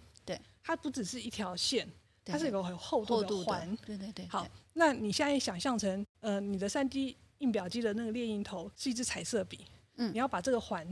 [0.63, 1.89] 它不只是一条线，
[2.25, 3.79] 它是有个很厚度的环。
[3.87, 4.27] 对对对。
[4.27, 9.61] 好，那你现在想象成，呃，你的三 D 印表机的那个列印头是一支彩色笔，
[9.95, 10.85] 嗯，你要把这个环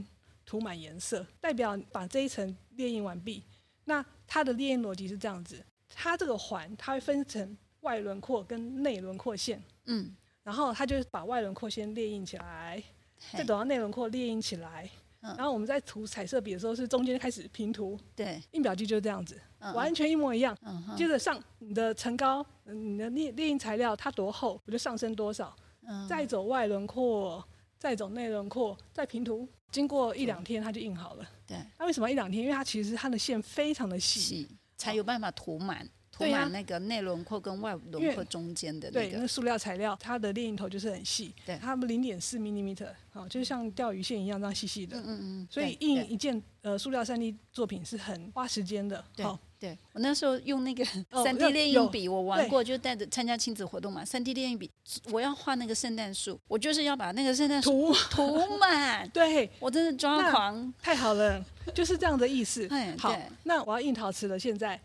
[0.45, 3.43] 涂满颜色，代表把这一层列印完毕。
[3.83, 5.61] 那它的列印逻辑是这样子，
[5.93, 12.83] 它这个环它会分成外轮廓跟内轮廓线，嗯，然后它就把外轮廓先列印起来，
[13.31, 14.89] 再等到内轮廓列印起来。
[15.37, 17.99] 然后我们在涂彩色笔的时候，是中间开始平涂。
[18.15, 19.39] 对，印表机就是这样子，
[19.73, 20.55] 完全一模一样。
[20.61, 25.55] 嗯，接着上你的层高，你的列列印材料它多厚，我就上升多少。
[25.87, 27.43] 嗯，再走外轮廓，
[27.79, 29.47] 再走内轮廓，再平涂。
[29.71, 31.27] 经过一两天，它就印好了。
[31.47, 32.43] 对，那为什么一两天？
[32.43, 35.89] 因为它其实它的线非常的细，才有办法涂满。
[36.17, 50.85] 涂满那个内轮廓跟外轮廓中间的那个，对，那塑料材料它的列印头就是很细，对，它们零点四 millimeter，哦，就像钓鱼线一样这样细细的，嗯嗯嗯，所以印一件呃塑料三 D 作品是很花时间的，好，对，我那时候用那个
[51.21, 54.71] 三 D 列印笔，我玩过，就带着参加亲子活动嘛，三 D 列印笔，
[55.11, 58.39] 我要画那个圣诞树，我就是要把那个圣诞树涂。
[58.39, 64.79] 涂满，对，我真是抓狂，太好了，就是这样的意思， 好，那我要印陶瓷了，现在。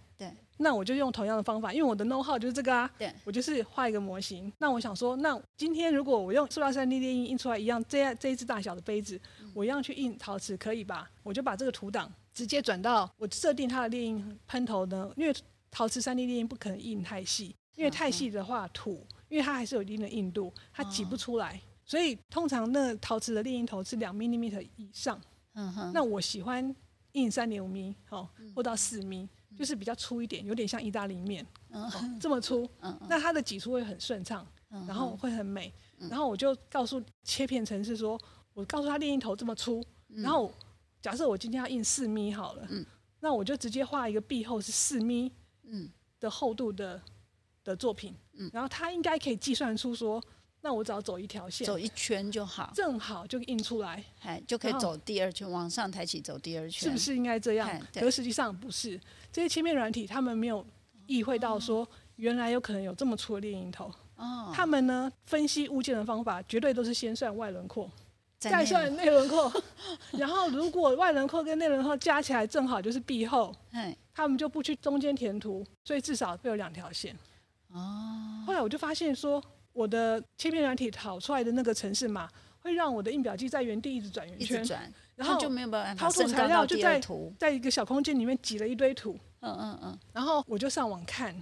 [0.63, 2.89] 那我就用同样的方法，因为我的 know how 就是这个啊。
[2.99, 3.13] 对。
[3.25, 4.53] 我就是画一个模型。
[4.59, 9.19] 那我想说，那今天如果我用塑料三 D 列印印出来一样这样这一只大小的杯子，
[9.55, 11.11] 我一样去印陶瓷可以吧？
[11.23, 15.35] 我就把这个图档直接转到我设定它的列印喷头呢，因为
[15.71, 21.59] 陶瓷三 D 列印不可能印太细，因为太细的话土，因为它还是有一定的硬度，它挤不出来。
[21.87, 25.19] 所以通常那陶瓷的列印头是两 millimeter 以上。
[25.55, 25.91] 嗯哼。
[25.95, 26.75] 那我喜欢
[27.13, 29.29] 印三点五米，哦，或到四米。
[29.57, 32.69] 就是比较粗一点，有点像意大利面，哦，这么粗。
[33.09, 35.73] 那它的挤出会很顺畅，然后会很美。
[36.09, 38.19] 然后我就告诉切片程式说，
[38.55, 40.51] 我告诉他另一头这么粗，然后
[41.03, 42.69] 假设我今天要印四米好了，
[43.21, 45.31] 那我就直接画一个壁厚是四米
[46.19, 47.01] 的厚度的
[47.63, 48.15] 的作品，
[48.53, 50.23] 然后他应该可以计算出说。
[50.63, 57.81] 那我只要走一条线，走一圈就好，正好就印出来，哎，就可以走第二圈，往上抬起走第二圈，是不是应该这样？
[57.95, 59.01] 可实际上不是，
[59.33, 60.65] 这些切面软体他们没有
[61.07, 63.91] 意会到说，原来有可能有这么粗的猎鹰头。
[64.17, 67.91] 哦，他们呢分析物件的方法，绝对都是先算外轮廓，
[68.39, 69.51] 再再算内轮廓，
[70.13, 73.57] 然后如果外轮廓跟内轮廓加起来正好就是壁厚，
[74.13, 77.17] 他们就不去中间填图，所以至少会有两条线。
[77.73, 79.43] 哦，后来我就发现说，
[79.73, 82.29] 我的切片软体跑出来的那个城市码，
[82.61, 87.01] 会让我的印表机在原地一直转圆圈，然后就没有办法陶土材料就在
[87.39, 89.19] 在一个小空间里面挤了一堆图。
[89.41, 91.35] 嗯嗯嗯，然后我就上网看，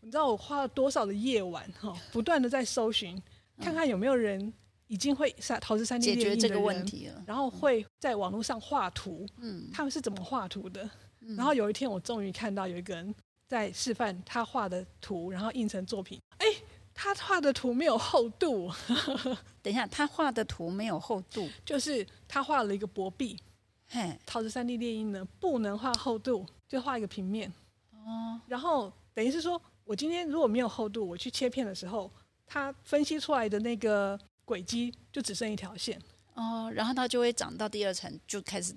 [0.00, 3.20] 你知道我花了多少的夜晚哈，不断的在搜寻，
[3.60, 4.52] 看看有没有人
[4.86, 6.86] 已经会三陶瓷三 D 列印的人，
[7.26, 10.88] 然后会在网络上画图，嗯，他们是怎么画图的？
[11.36, 13.14] 然后有一天我终于看到有一个人
[13.46, 16.18] 在示范他画的图，然后印成作品。
[16.38, 16.46] 哎，
[16.94, 18.70] 他画的图没有厚度。
[19.62, 23.38] 等一下，他画的图没有厚度，就是他画了一个薄壁。
[23.86, 26.46] 嘿，陶瓷三 D 列印呢，不能画厚度。
[26.68, 27.52] 就画一个平面，
[27.90, 32.10] 哦，然后等于是说，我今天如果没有厚度，我去切片的时候，
[32.46, 36.00] 它分析出来的那个轨迹就只剩一条线，
[36.32, 38.74] 哦，然后它就会长到第二层，就开始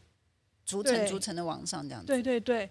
[0.65, 2.07] 逐层逐层的往上这样子。
[2.07, 2.69] 对对对，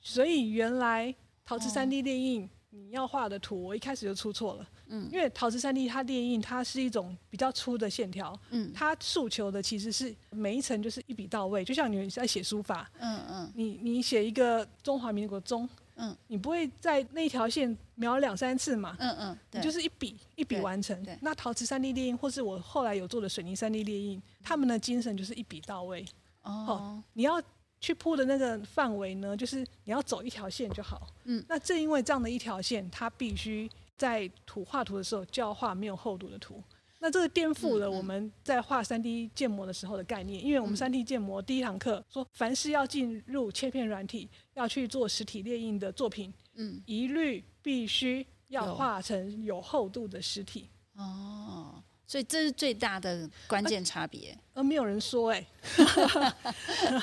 [0.00, 1.14] 所以原来
[1.44, 2.44] 陶瓷三 D 列印。
[2.46, 4.66] 哦你要画的图，我一开始就出错了。
[4.86, 8.38] 嗯，因为陶瓷三 D 它列印，它是一种比较粗的线条。
[8.48, 12.90] 嗯，它诉求的其实是每一层就是一笔到位，就像你在写书法。
[12.98, 13.52] 嗯嗯。
[13.54, 18.96] 你你写一个中华民国中，嗯，你不会在那一条线描两三次嘛？
[18.98, 19.38] 嗯嗯。
[19.50, 20.98] 你就是一笔一笔完成。
[21.20, 26.06] 那陶瓷三 D 列印，或是我后来有做的水泥三 D 列印，他们的精神就是一笔到位。
[26.42, 27.02] 哦。
[27.12, 27.42] 你要。
[27.82, 31.08] 去铺的那个范围呢，就是你要走一条线就好。
[31.24, 36.62] 嗯，那正因为这样的一条线，它必须在图画图的时候就要画没有厚度的图。
[37.00, 50.68] 那这个颠覆了我们在画三 D 建模的时候的概念，因为我们三 D 建模第一堂课说，凡是要进入切片软体要去做实体列印的作品，嗯，一律必须要画成有厚度的实体。
[50.94, 51.81] 哦。
[52.12, 55.46] 所以这是最大的关键差别，而没有人说哎、
[55.78, 56.34] 欸，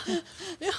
[0.61, 0.73] 没有，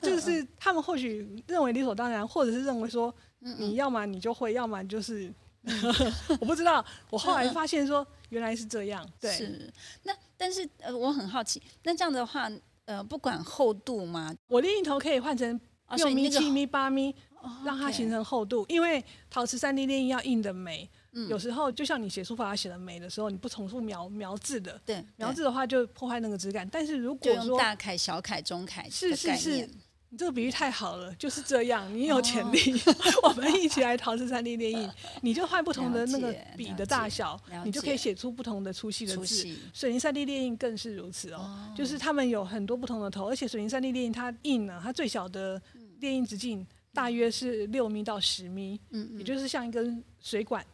[0.00, 5.30] 就是他们或许认为理所当然，或者是认为说你要么你就会，要么就是
[6.40, 6.82] 我不知道。
[7.10, 9.30] 我后来发现说原来是这样，对。
[9.30, 9.70] 是
[10.04, 12.50] 那但是呃，我很好奇，那这样的话
[12.86, 15.60] 呃，不管厚度嘛， 我另一头可以换成
[15.98, 17.14] 六米、七米、八米，
[17.62, 20.88] 让它形成厚度，因为陶瓷三 D 列印要印的美。
[21.28, 26.68] 有时候就像你写书法写的美的时候，你不重复描描字的，对，描字的话就破坏那个质感。
[26.70, 29.68] 但是如果说大楷、小楷、中楷，是是是，
[30.08, 31.92] 你这个比喻太好了，就是这样。
[31.92, 32.58] 你有潜力，
[33.24, 34.90] 我们一起来陶瓷三 D 列印，
[35.20, 39.48] 你就换不同的那个笔的大小，你就可以写出不同的粗细的字。
[39.72, 45.60] 水泥三 D 列印更是如此哦，就是他们有很多不同的头，而且水泥三 D 列印它印呢，它最小的
[45.98, 50.64] 列印直径大约是六米到十米，嗯，也就是像一根水管。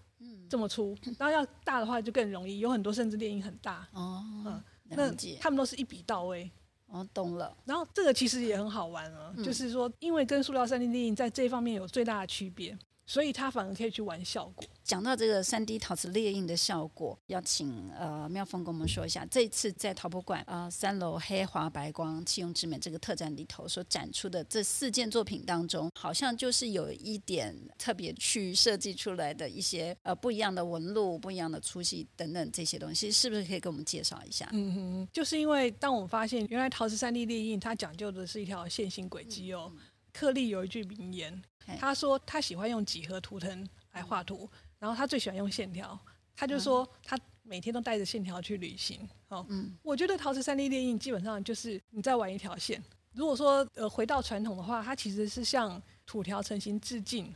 [0.49, 3.87] 这么粗， 然后要大的话就更容易，有很多甚至列印很大。
[3.93, 5.11] 哦，嗯，那
[5.41, 6.51] 他们都是一笔到位。
[6.87, 7.57] 哦，懂了。
[7.65, 12.77] 然后这个其实也很好玩啊，嗯、就是说，因为跟塑料三 D 电影在这方面有最大的区别。
[13.05, 14.65] 所以它反而可以去玩效果。
[14.83, 34.49] 讲到这个三 D 陶瓷列印的效果，要请呃妙峰跟我们说一下，这次在陶博馆啊三楼黑华白光器用之美这个特展里头所展出的这四件作品当中，好像就是有一点特别去设计出来的一些呃不一样的纹路、不一样的粗细等等这些东西，是不是可以给我们介绍一下？
[34.53, 39.73] 嗯哼，就是因为当我们发现原来陶瓷三 D 列印它讲究的是一条线性轨迹哦。
[40.13, 41.43] 克利有一句名言。
[41.79, 45.99] 他说他喜欢用几何图腾来画图，然后他最喜欢用线条。
[46.35, 49.09] 他就说他每天都带着线条去旅行。
[49.29, 52.83] 哦，嗯，我觉得陶瓷三 D 列印基本上就是你在玩一条线。
[53.13, 57.33] 如果说呃回到传统的话，它其实是向土条成型致敬。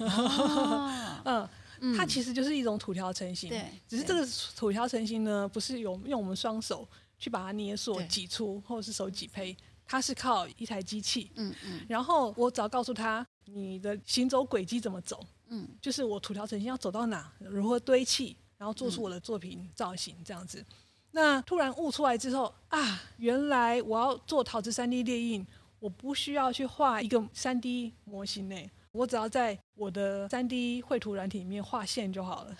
[0.00, 1.48] 哦、
[1.80, 3.50] 嗯，它其实就是一种土条成型。
[3.50, 9.56] 对，只是这个土条成型呢，不是用用我们双手去把它捏塑、挤出，或者是手挤胚。
[9.90, 20.64] 它是靠一台机器，嗯嗯，然后我只要告诉他你的行走轨迹怎么走，嗯，就是我土条成型要走到哪，如何堆砌，然后做出我的作品造型这样子。
[21.10, 25.44] 那突然悟出来之后啊，原来我要做陶瓷三 D 列印，
[25.80, 32.56] 我不需要去画一个三 D 模型呢，我只要在我的三 D 绘图软体里面画线就好了。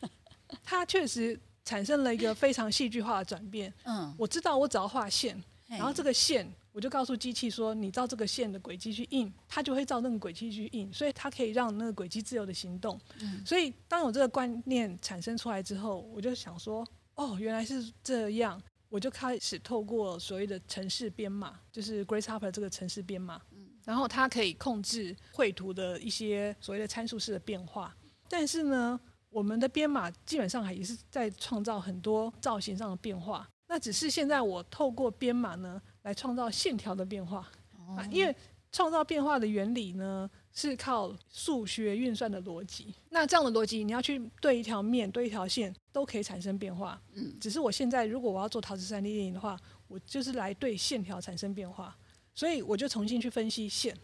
[0.62, 3.72] 它确实产生了一个非常戏剧化的转变。
[3.84, 6.46] 嗯，我知道我只要画线，然后这个线。
[6.76, 13.00] 我就告诉机器说：“你照这个线的轨迹去印，它就会照那个轨迹去印，所以它可以让那个轨迹自由的行动。
[13.22, 18.62] 嗯、所以当有这个观念产生出来之后，我就想说：哦，原来是这样。
[18.90, 27.96] 我就开始透过所谓的城市编码，就是 Grace Hopper 这个城市编码，嗯、然后它可以控制绘图的一些所谓的参数式的变化。
[28.28, 29.00] 但是呢，
[29.30, 33.48] 我们的编码基本上还也是在创造很多造型上的变化。
[33.66, 37.50] 那只是现在我透过编码呢，来创造线条的变化。
[37.96, 38.34] 啊，因为
[38.70, 42.94] 创造变化的原理呢，是靠数学运算的逻辑。
[43.10, 47.00] 那这样的逻辑，你要去对一条面、对一条线，都可以产生变化。
[47.14, 51.96] 嗯，只是我现在如果我要做陶瓷三 D 电影的话，我就是来对线条产生变化。
[52.34, 53.96] 所以我就重新去分析线，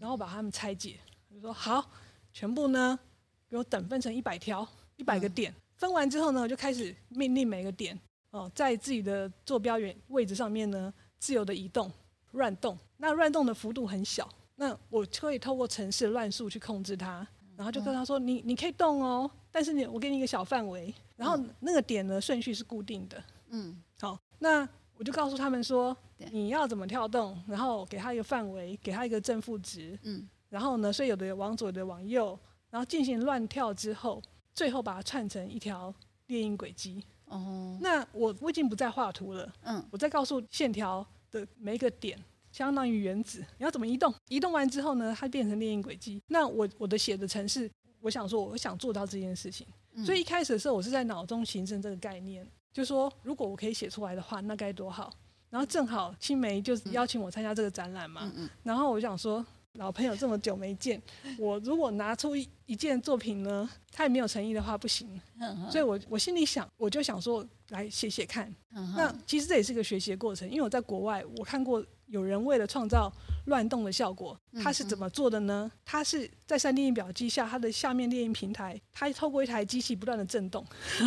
[0.00, 0.96] 然后把它们拆解。
[1.28, 1.88] 我说好，
[2.32, 2.98] 全部呢
[3.48, 4.66] 给我等分成一百条、
[4.96, 5.54] 一百个点。
[5.76, 7.98] 分完之后呢，我就开始命令每个点
[8.30, 11.90] 哦，在自己的坐标原位置上面呢，自由的移动、
[12.32, 12.76] 乱动。
[12.96, 17.26] 那乱动的幅度很小，那我可以透过程式乱数去控制它。
[17.56, 20.94] 然后就跟他说：“你你可以动哦，但是你我给你一个小范围。
[21.16, 23.22] 然后那个点的，顺序是固定的。
[23.48, 25.96] 嗯，好，那我就告诉他们说。”
[26.32, 27.38] 你要怎么跳动？
[27.46, 29.98] 然后给他一个范围，给他一个正负值。
[30.02, 32.38] 嗯，然后呢，所以有的往左，有的往右，
[32.70, 34.22] 然后进行乱跳之后，
[34.54, 35.94] 最后把它串成一条
[36.28, 37.04] 猎鹰轨迹。
[37.26, 39.52] 哦，那我我已经不再画图了。
[39.62, 42.18] 嗯，我再告诉线条的每一个点，
[42.52, 44.14] 相当于原子，你要怎么移动？
[44.28, 46.22] 移动完之后呢，它变成猎鹰轨迹。
[46.28, 47.70] 那我我的写的程式，
[48.00, 49.66] 我想说，我想做到这件事情。
[49.94, 55.12] 嗯，所以一开始的时候，我是在脑中形成这个概念，就说如果我可以写出来的话，那该多好。
[55.48, 59.44] 然后正好青梅就邀请我参加这个展览嘛，嗯、然后我想说，
[59.76, 61.00] 老朋友这么久没见，
[61.38, 68.52] 我如果拿出一一件作品呢，太没有诚意的话不行，嗯、所以我我心里想，我就想说来写写看。
[68.74, 73.12] 嗯、那其实这也是个学习的过程，因为我在国外我看过有人为了创造
[73.46, 75.70] 乱动的效果，他是怎么做的呢？
[75.84, 80.64] 他是在三 D 印表机下，它的下面列印平台，它透过一台机器不断的震动，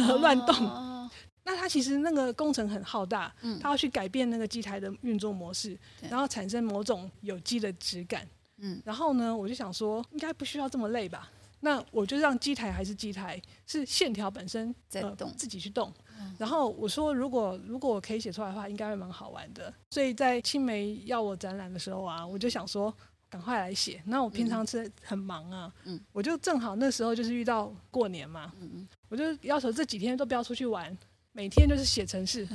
[0.07, 1.09] 和、 乱动。
[1.45, 5.75] 那它其实那个工程很浩大，嗯，它要去改变那个机台的运作模式，
[6.09, 8.27] 然后产生某种有机的质感，
[8.61, 11.29] 嗯，然后呢，我就想说，应该不需要这么累吧？
[11.61, 15.93] 那我就让机台还是机台，是线条本身在动，呃，自己去动。
[16.37, 19.73] 然后我说，如果如果我可以写出来的话，应该会蛮好玩的。
[19.89, 22.93] 所以在青梅要我展览的时候啊，我就想说，
[23.29, 24.01] 赶快来写。
[24.05, 30.97] 那我平常是很忙啊，嗯，我就正好那时候就是遇到过年嘛，嗯嗯，我就要求这几天都不要出去玩。
[31.39, 32.45] 每天就是写程式，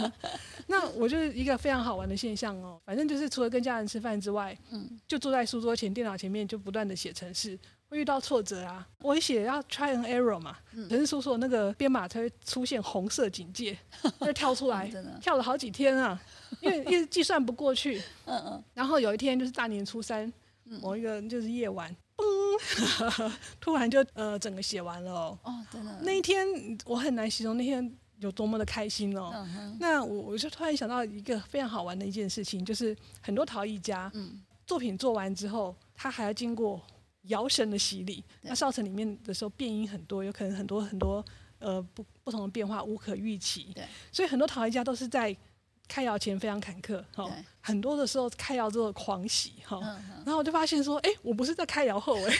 [0.68, 2.78] 那我就是一个非常好玩的现象哦。
[2.84, 7.58] 反正就是除了跟家人吃饭之外，嗯，就坐在书桌前、电脑前面，就不断的写程式。
[7.88, 10.58] 会遇到挫折啊，我一写要 try and error 嘛，
[10.90, 13.74] 程式叔叔那个编码才会出现红色警戒，
[14.20, 16.20] 就跳出来，跳了好几天啊，
[16.60, 18.02] 因为一直计算不过去。
[18.26, 18.62] 嗯嗯。
[18.74, 20.30] 然后有一天就是大年初三，
[20.82, 21.96] 某一个就是夜晚。
[22.18, 23.32] 嘣！
[23.60, 25.38] 突然就呃，整个写完了哦。
[25.44, 25.98] 哦，真的。
[26.02, 26.44] 那一天
[26.84, 29.32] 我很难形容那天有多么的开心哦。
[29.34, 29.76] 嗯。
[29.80, 36.80] 那我我就突然想到一个非常好玩的一件事情，就是很多陶艺家，嗯，作品做完之后，他还要经过
[37.22, 38.24] 窑神的洗礼。
[38.42, 41.24] 那烧成里面的时候变音很多，有可能很多很多
[41.58, 43.72] 呃不不同的变化无可预期。
[43.74, 43.84] 对。
[44.12, 45.36] 所以很多陶艺家都是在。
[45.88, 47.28] 开窑前非常坎坷，哈，
[47.60, 49.80] 很多的时候开窑之后狂喜，哈，
[50.24, 52.34] 然后我就发现说，哎，我不是在开窑后，哎，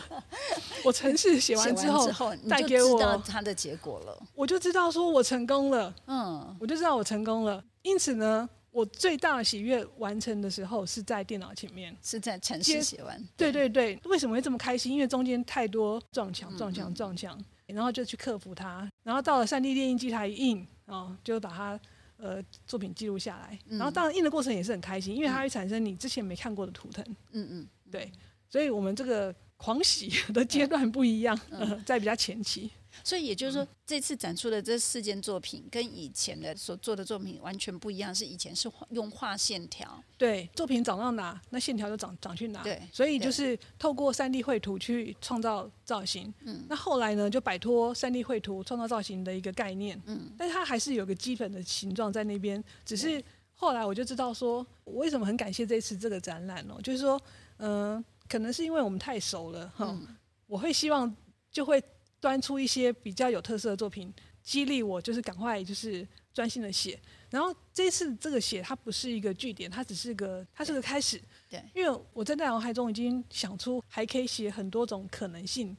[0.82, 7.62] 我程式写完之后带给我他的结果了，我就知道说我成功了，嗯，我就知道我成功了。
[7.82, 13.22] 因此呢，我最大的喜悦完成的时候是在电脑前面，是在程式写完。
[13.36, 14.92] 对对对，为什么会这么开心？
[14.94, 21.78] 因为中间太多撞墙、撞墙、撞墙，然后就去克服它，然后到了三 D 电印机台一印，哦，就把它。
[22.18, 27.04] 呃，作品记录下来，然后当然印的过程也是很开心，因为它会产生你之前没看过的图腾。
[27.30, 28.10] 嗯嗯，对，
[28.48, 32.70] 所以我们这个狂喜的阶段不一样，呃， 在比较前期。
[33.02, 38.08] 所以也就是说，这次展出的这四件作品跟以前的所做的作品完全不一样。
[38.18, 42.62] 是以前是用画线条，对，作品长到哪，那线条就长长去哪。
[42.64, 46.32] 对，所以就是透过三 D 绘图去创造造型。
[46.40, 50.00] 嗯，那后来呢，就摆脱三 D 绘图创造造型的一个概念。
[50.06, 52.62] 嗯，但是它还是有个基本的形状在那边。
[52.84, 53.22] 只是
[53.54, 57.20] 后来我就知道说，我为什么很感谢这次这个展览哦，就是说，
[57.58, 61.14] 嗯、呃，可能是因为我们太熟了哈，嗯、我会希望
[61.52, 61.80] 就会。
[62.20, 64.12] 端出一些比较有特色的作品，
[64.42, 67.00] 激励我，就是赶快就是专心的写。
[67.30, 71.20] 然后这次这个写，它不是一个据点，它只是个，它是个开始。
[71.48, 75.76] 对，因为我在脑海中已经想出还可以写很多种可能性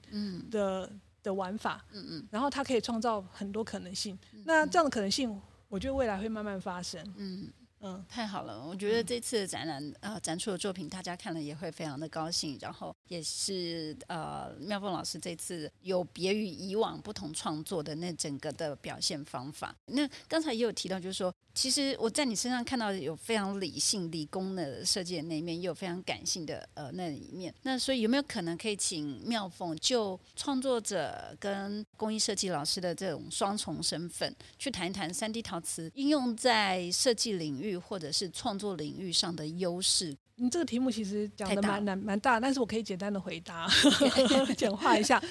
[0.51, 1.83] 的、嗯、的玩法。
[1.91, 2.27] 嗯嗯。
[2.29, 4.17] 然后它可以创造很多可能性。
[4.33, 7.03] 嗯、那这样的可能性，我觉得未来会慢慢发生。
[7.17, 7.51] 嗯。
[7.82, 12.57] 嗯，太好了，我觉得这次的展览，呃，展出的作品，大家看了也会非常的高兴。
[12.59, 19.73] 然后也是呃，妙凤老师这次有别于以往不同创作的那整个的表现方法。
[19.86, 27.53] 那刚才也有提到，就是说，其实我在你身上看到有非常理性、理工的设计的那一面，也有非常感性的呃那一面。
[27.61, 37.68] 那所以有没有可能可以请妙凤就创作者跟工艺设计老师的这种双重身份，去谈一谈三 D 陶瓷应用在设计领域？
[37.78, 43.67] 或者是创作领域上的优势，你这个题目其实讲的蛮难蛮大，但是我可以简单的回答，
[44.57, 45.22] 简化一下。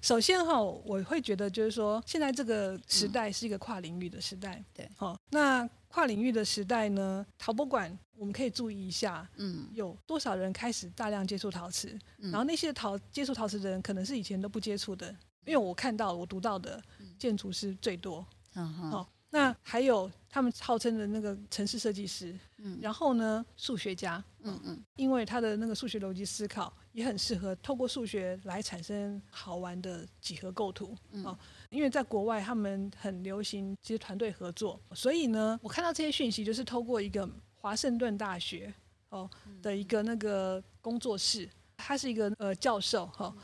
[0.00, 15.08] 首先哈，我会觉得就是说，现在这个时代是一个跨领域的时代，对，好，那跨领域的时代呢，陶博馆我们可以注意一下，嗯，有多少人开始大量接触陶瓷，然后那些陶接触陶瓷的人，可能是以前都不接触的，
[15.44, 16.82] 因为我看到我读到的
[17.16, 19.06] 建筑师最多，嗯哼。
[19.34, 38.72] 那还有他们号称的那个城市设计师，嗯，然后呢，数学家，嗯嗯，因为他的那个数学逻辑思考也很适合透过数学来产生好玩的几何构图，嗯，哦，因为在国外他们很流行其实团队合作，所以呢，我看到这些讯息就是透过一个华盛顿大学
[39.10, 39.28] 哦
[39.60, 43.36] 的一个那个工作室，他是一个呃教授哈，哦，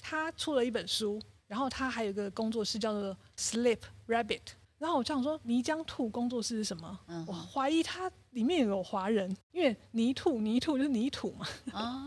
[0.00, 4.40] 他出了一本书，然后他还有一个工作室叫做 Sleep Rabbit。
[4.82, 6.98] 然后我就想说，泥浆兔工作室是什么？
[7.06, 11.46] 嗯、我怀疑它里面有华人，因为泥兔泥兔就是泥土嘛。
[11.72, 12.04] 啊，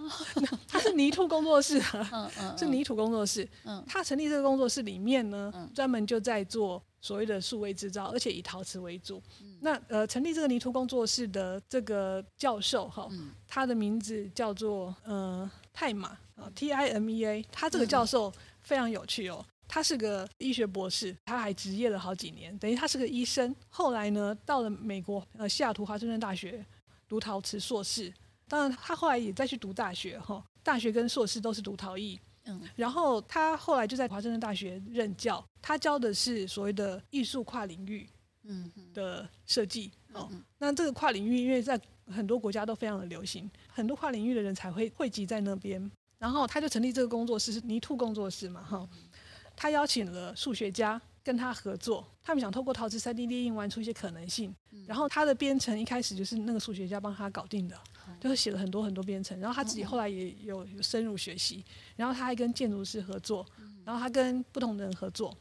[0.67, 3.47] 它是泥兔工作室啊，嗯嗯、是泥土工作室。
[3.63, 9.23] 嗯， 他成立这个工作室里面呢，嗯、专门就在做所谓的数位制造，而且以陶瓷为主。
[9.41, 17.45] 嗯、那呃，成立这个泥兔工作室的这个教授哈，嗯、他的名字叫做呃泰马啊，T I M E A。
[17.53, 19.45] 他这个教授非常有趣哦。
[19.68, 23.53] 他是个医学博士，他还执业了好几年，等于他是个医生。
[23.70, 26.66] 后来呢，到了美国呃西雅图华盛顿大学
[27.07, 28.13] 读陶瓷硕士。
[28.47, 32.20] 当然，他后来也再去读大学哈，大学跟硕士都是读陶艺。
[32.45, 38.07] 嗯，然后他后来就在华盛顿大学任教，他教的是所谓的艺术跨领域
[38.43, 39.91] 嗯的设计。
[40.13, 45.91] 哦，那这个跨领域因为在很多国家都非常的流行，很多跨领域的人才会汇集在那边。
[46.20, 48.88] 然后他就成立这个工作室，是泥兔工作室嘛哈。
[49.55, 54.53] 他邀请了数学家跟他合作，他们想透过陶瓷 3D 列印玩出一些可能性。
[54.85, 57.75] 然后他的编程一开始就是那个数学家帮他搞定的，
[58.19, 59.39] 就是写了很多很多编程。
[59.39, 61.63] 然后他自己后来也有有深入学习，
[61.95, 63.43] 然后他还跟建筑师合作，
[63.83, 65.35] 然后他跟不同的人合作。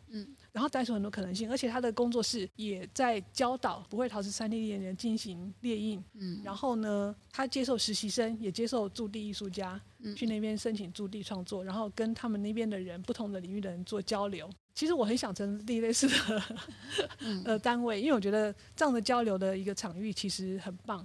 [0.55, 6.01] 然后带出很多可能性，而且他的工作室也在教导不会陶瓷 3D 列印的人进行列印。
[6.13, 14.49] 嗯，然后呢，他接受实习生，也接受驻地艺术家，嗯，去那边申请驻地创作，然后跟他们那边的人，不同的领域的人做交流。
[14.77, 16.43] 其实我很想成立类似的
[17.45, 21.05] 呃单位，因为我觉得这样的交流的一个场域其实很棒。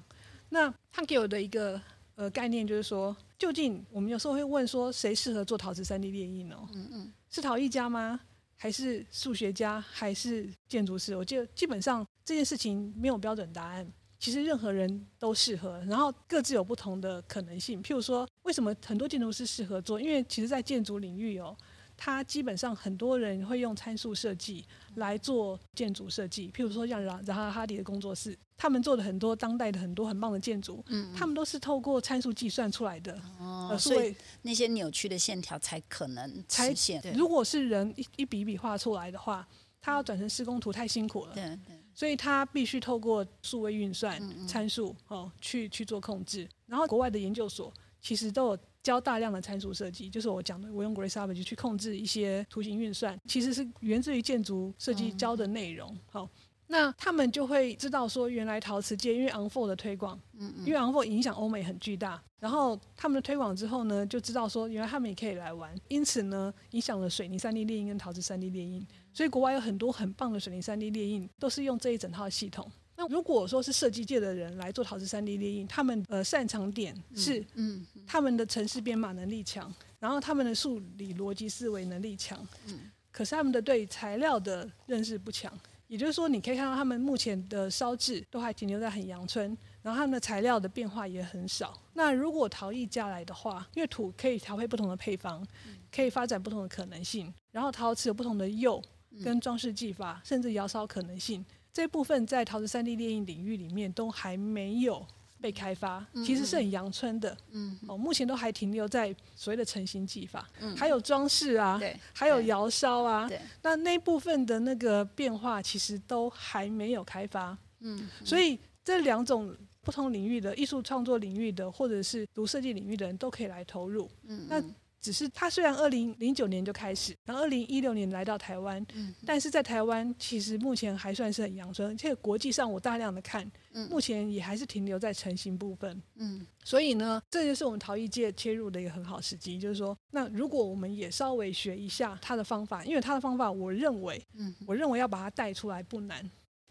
[0.50, 1.82] 那他给我的一个
[2.14, 6.68] 呃概念就是说，究竟我们有时候会问说，谁适合做陶瓷三 D 列印哦？
[6.74, 8.20] 嗯嗯，是陶艺家吗？
[8.62, 11.16] 还是数学家，还是建筑师？
[11.16, 13.89] 我记得基本上这件事情没有标准答案。
[14.20, 17.82] 其实任何人都适合，然后各自有不同的可能性。
[17.82, 19.99] 譬如说，为什么很多建筑师适合做？
[19.99, 21.55] 因为其实，在建筑领域哦。
[22.01, 37.01] 它基本上很多人会用参数设计来做建筑设计，譬如说像扎哈哈迪的工作室，他们做的很多当代的很多很棒的建筑，嗯，他们都是透过参数计算出来的，哦，所以那些扭曲的线条才可能实现。
[37.16, 39.47] 如果是人一一笔一笔画出来的话，
[39.80, 46.45] 他要转成施工图太辛苦了，对对，所以他必须透过数位运算参数哦去去做控制。
[46.66, 48.60] 然后国外的研究所其实都有。
[48.82, 55.95] 教大量的参数设计，就是我讲的，我用 Grace 去控制一些图形运算，其实是源自于建筑设计教的内容。
[56.10, 56.28] 好，
[56.72, 72.72] 那他们就会知道说，原来陶瓷界因为 On4 的推广，嗯嗯，因为 On4 影响欧美很巨大，然后他们的推广之后呢，就知道说，原来他们也可以来玩，因此呢，影响了水泥三 D 列印跟陶瓷三 D 列印，所以国外有很多很棒的水泥三 D 列印，都是用这一整套系统。
[72.96, 85.52] 那如果说是设计界的人来做陶瓷三 D 列印，他们呃擅长点是，嗯，他们的城市编码能力强，然后他们的数理逻辑思维能力强，嗯，可是他们的对材料的认识不强，
[85.90, 91.74] 也就是说，你可以看到他们目前的烧制都还停留在很阳春，然后他们的材料的变化也很少。
[91.94, 95.44] 那如果陶艺家来的话，因为土可以调配不同的配方，
[95.92, 98.80] 可以发展不同的可能性，然后陶瓷有不同的釉
[99.24, 101.44] 跟装饰技法，甚至窑烧可能性。
[101.74, 105.04] 这部分在陶瓷 3D 列印领域里面都还没有
[105.42, 107.36] 被开发，其实是很阳春的。
[107.52, 117.58] 嗯，哦，目前都还停留在所谓的成型技法，嗯，还有装饰啊，对，还有窑烧啊，对，那那部分的那个变化其实都还没有开发。
[117.80, 124.10] 嗯，所以这两种不同领域的艺术创作领域的，或者是读设计领域的人都可以来投入。
[124.28, 124.64] 嗯，那。
[125.02, 146.30] 只是他虽然二零零九年就开始，然后二零一六年来到台湾，嗯，但是在台湾其实目前还算是很阳春，而且国际上我大量的看，嗯，目前也还是停留在成型部分，嗯，所以呢，这就是我们陶艺界切入的一个很好时机，就是说，那如果我们也稍微学一下他的方法，因为他的方法，我认为，嗯，我认为要把它带出来不难。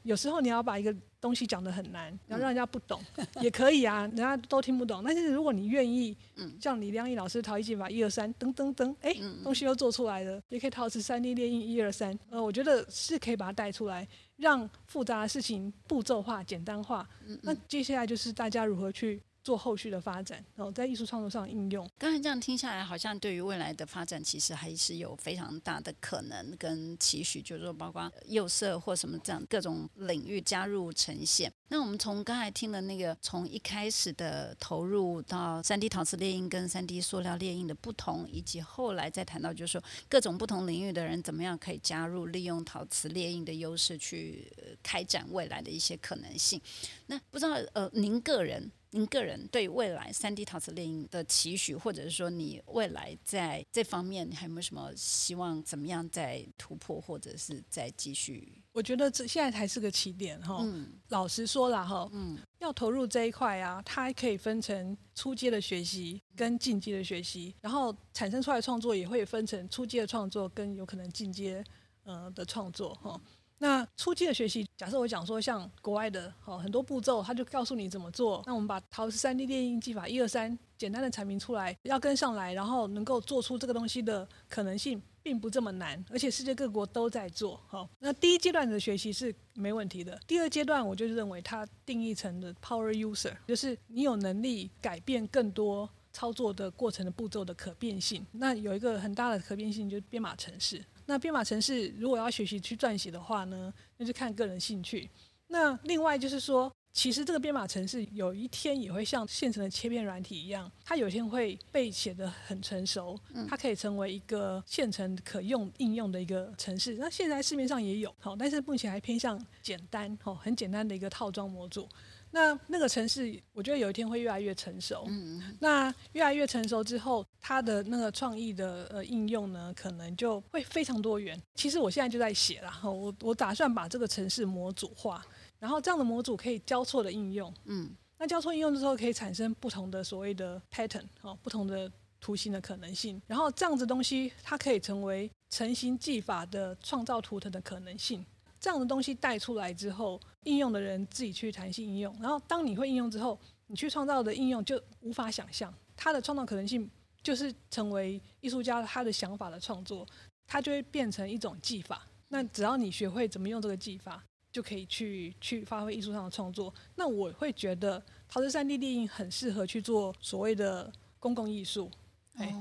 [0.09, 5.03] 有时候你要把一个东西讲得很难，然后让人家不懂，嗯、 也可以啊，人家都听不懂。
[5.05, 17.07] 但是如果你愿意，嗯，像李亮义老师陶艺技法一二三，噔噔噔，哎，东西又做出来了，也可以陶瓷三 D 列印一二三，呃，我觉得是可以把它带出来，让复杂的事情步骤化、简单化。
[17.43, 19.23] 那接下来就是大家如何去。
[19.49, 21.89] 做后续的发展，然后在艺术创作上应用。
[21.97, 31.51] 刚才这样听下来，好像对于未来的发展，其实还是有非常大的可能跟期许，就是说，包括釉色或什么这样各种领域加入呈现。
[31.69, 46.61] 那我们从刚才听的那个，从一开始的投入到三 D 陶瓷列印跟三 D 塑料列印的不同，以及后来再谈到，就是说各种不同领域的人怎么样可以加入利用陶瓷列印的优势去开展未来的一些可能性。
[47.07, 48.71] 那不知道呃，您个人。
[48.91, 55.63] 您个人对未来三 D 陶瓷列印的期许，或者是说你未来在这方面还有没有什么希望？
[55.63, 58.63] 怎么样再突破，或者是再继续？
[58.73, 60.61] 我觉得这现在才是个起点哈。
[60.63, 60.93] 嗯。
[61.09, 71.63] 老实说了哈，嗯，要投入这一块啊，它还可以分成初阶的学习跟进阶的学习，然后产生出来创作也会分成初阶的创作跟有可能进阶
[72.05, 73.21] 呃的创作哈。
[73.59, 78.43] 那初期的学习，假设我讲说像国外的，哦，很多步骤，他就告诉你怎么做。
[78.47, 87.61] 那我们把陶瓷三 D 列印技法一二三简单的阐明出来，要跟上来，然后能够做出这个东西的可能性，并不这么难，而且世界各国都在做。
[87.67, 90.17] 好，那第一阶段的学习是没问题的。
[90.27, 98.25] 第二阶段，我就认为它定义成的 Power User，就是你有能力改变更多操作的过程的步骤的可变性。
[98.31, 100.85] 那有一个很大的可变性，就是编码程式。
[101.09, 105.09] 那编码程式如果要学习去撰写的话呢，那就看个人兴趣。
[105.47, 116.97] 那另外就是说，其实这个编码程式有一天也会像现成的切片软体一样，它有一天会被写得很成熟，它可以成为一个现成可用应用的一个程式。
[116.99, 121.89] 那现在市面上也有，好，但是目前还偏向简单，好，很简单的一个套装模组。
[122.31, 125.05] 那那个城市，我觉得有一天会越来越成熟。
[125.09, 131.41] 嗯，那越来越成熟之后，它的那个创意的呃应用呢，可能就会非常多元。
[131.55, 135.25] 其实我现在就在写了，我我打算把这个城市模组化，
[135.59, 137.53] 然后这样的模组可以交错的应用。
[137.65, 143.21] 嗯，那交错应用之后，可以产生不同的所谓的 pattern，哦，不同的图形的可能性。
[143.27, 148.25] 然后这样子东西，它可以成为成型技法的创造图腾的可能性。
[148.61, 152.15] 这样的东西带出来之后，应用的人自己去弹性应用。
[152.21, 155.73] 然后，当你会应用之后，你去创造的应用就无法想象。
[155.97, 156.89] 它的创造可能性
[157.23, 160.07] 就是成为艺术家他的想法的创作，
[160.47, 162.07] 它就会变成一种技法。
[162.29, 166.73] 那只要你学会怎么用这个技法，就可以去去发挥艺术上的创作。
[166.97, 171.91] 那我会觉得陶瓷 3D 列印很适合去做所谓的公共艺术。
[172.37, 172.53] 哎。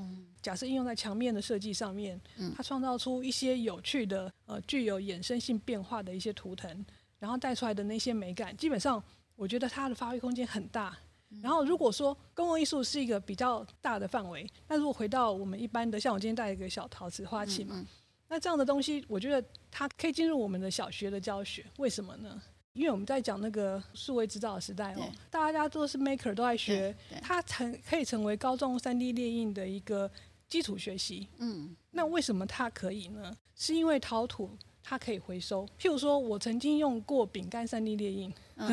[0.48, 2.18] 假设应用在墙面的设计上面，
[2.56, 6.86] 它创造出一些有趣的、呃，具有衍生性变化的一些图腾，
[7.20, 9.04] 然后带出来的那些美感，基本上
[9.36, 10.98] 我觉得它的发挥空间很大。
[11.42, 17.86] 然后如果说公共艺术是一个比较大的范围，那如果回到我们一般的，像我今天带一个小陶瓷花器嘛，
[18.30, 21.66] 那这样的东西，我觉得它可以进入我们的小学的教学。
[21.78, 22.42] 为什么呢？
[22.72, 30.10] 因为我们在讲那个数位制造的时代哦，大家都是 maker 都在学，它成可以成为高中 3D 列印的一个。
[30.50, 33.36] 基础学习，嗯，那为什么它可以呢？
[33.56, 34.50] 是因为陶土
[34.84, 35.66] 它可以回收。
[35.80, 38.70] 譬如说，我曾经用过饼干三 D 列印，嗯、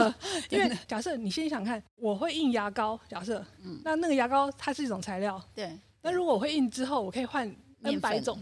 [0.50, 5.78] 因为假设你先想看，我会印牙膏，假设，嗯，那那个牙膏它是一种材料，对。
[6.02, 7.50] 那如果我会印之后，我可以换
[7.82, 8.38] N 百种，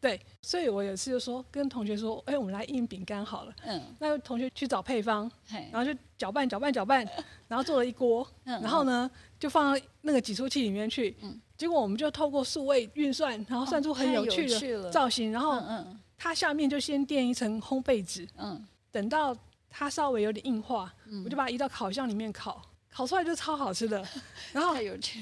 [0.00, 0.18] 对。
[0.40, 3.82] 所以我有一次就说跟同学说，哎、欸，我们来印饼干好了，嗯。
[3.98, 5.30] 那同学去找配方，
[5.70, 7.06] 然后就搅拌搅拌搅拌，
[7.48, 11.38] 然后做了一锅，然后呢就放到那个挤出器里面去，嗯。
[11.58, 15.60] 结果我们就透过数位运算，然后算出很有趣的造型，然后
[16.16, 18.26] 它下面就先垫一层烘焙纸，
[18.92, 19.36] 等到
[19.68, 20.90] 它稍微有点硬化，
[21.24, 24.02] 我就把它移到烤箱里面烤，烤出来就超好吃的。
[24.54, 24.76] 然后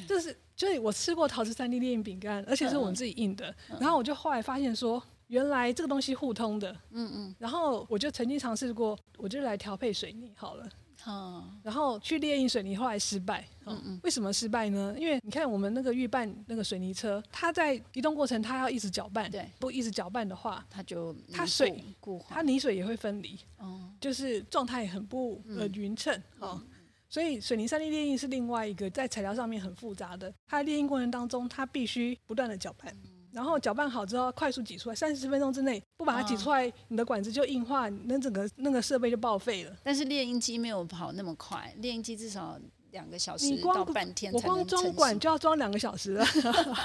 [0.07, 3.53] 就是就是我吃过陶瓷 3D 列印饼干，而且是我们自己印的。
[3.80, 7.34] 然后我就后来发现说，原来这个东西互通的，嗯嗯。
[7.39, 10.68] 然后我就曾经尝试过，我就来调配水泥好了。
[11.07, 13.46] 嗯，然后去猎印水泥，后来失败。
[13.64, 14.94] 嗯嗯，为什么失败呢？
[14.98, 19.30] 因为你看我们那个预拌那个水泥车，它在移动过程，它要一直搅拌。
[19.30, 21.84] 对，不一直搅拌的话，它就它水
[22.28, 23.38] 它泥水也会分离。
[23.59, 26.20] 嗯，就是状态很不呃匀称。
[26.40, 26.61] 哦，
[27.09, 30.32] 所以水泥三 D 列印是另外一个在材料上面很复杂的。
[30.48, 32.92] 它列印过程当中，它必须不断的搅拌。
[33.37, 39.76] 然后搅拌好之后，快速挤出来，三十分钟之内不把它挤出来，哦、你的管子就硬化，那整个那个设备就报废了。
[39.84, 42.59] 但是列印机没有跑那么快，列印机至少
[42.93, 44.32] 两个小时到半天。
[44.32, 46.26] 我光装管就要装两个小时了。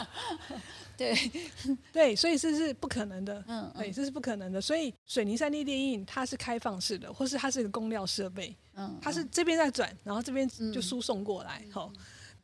[0.98, 1.16] 对
[1.94, 3.42] 对，所以这是不可能的。
[3.48, 4.60] 嗯，对，这是不可能的。
[4.60, 8.54] 所以水泥三 D 电印它是开放式的，或是它是一个供料设备。
[8.76, 11.66] 嗯，它是这边在转，然后这边就输送过来。
[11.72, 12.02] 好、嗯。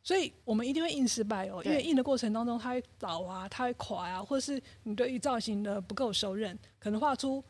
[0.08, 7.44] 所以我们一定会印失败哦，因为印的过程当中它会倒啊，它会垮啊，或者是你对于造型的不够熟稔，可能画出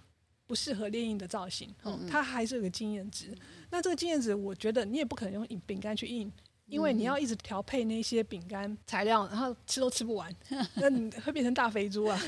[0.45, 1.73] 不适合练印的造型。
[1.85, 3.33] 哦，它还是有个经验值。
[3.71, 6.33] 那这个经验值，我觉得你也不可能用饼干去印，
[6.67, 10.29] 因为你要一直调配那些饼干材料，然后吃都吃不完，
[10.75, 12.21] 那你会变成大肥猪啊。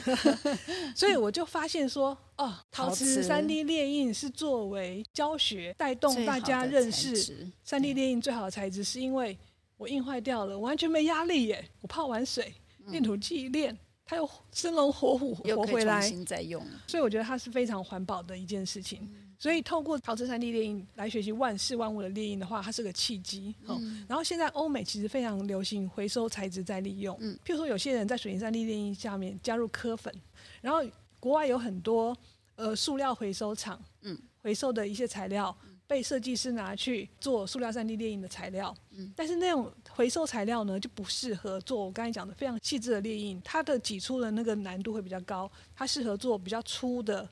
[0.94, 9.36] 所以我就发现说，哦，陶瓷三 D 列印是作为教学带动大家认识三 D 列印最好的材质，是因为。
[9.80, 11.64] 我印坏掉了，完全没压力耶！
[11.80, 12.52] 我泡完水，
[12.88, 13.74] 练土机一练，
[14.04, 16.62] 它又生龙活虎活回来，重新再用。
[16.86, 18.98] 所以我觉得它是非常环保的一件事情。
[19.10, 23.54] 嗯、所以透过陶瓷 3D 列印来学习万事万物的列印的话，它是个契机。
[23.68, 27.16] 嗯、然后现在欧美其实非常流行回收材质再利用。
[27.18, 30.14] 嗯，譬如说有些人在水泥 3D 列印下面加入科粉，
[30.60, 30.84] 然后
[31.18, 32.14] 国外有很多
[32.56, 35.56] 呃塑料回收厂，嗯，回收的一些材料。
[35.90, 47.28] 被设计师拿去做塑料 3D 列印的材料，嗯，但是那种回收材料呢就不适合做我刚才讲的非常细致的列印，它的挤出的那个难度会比较高，它适合做比较粗的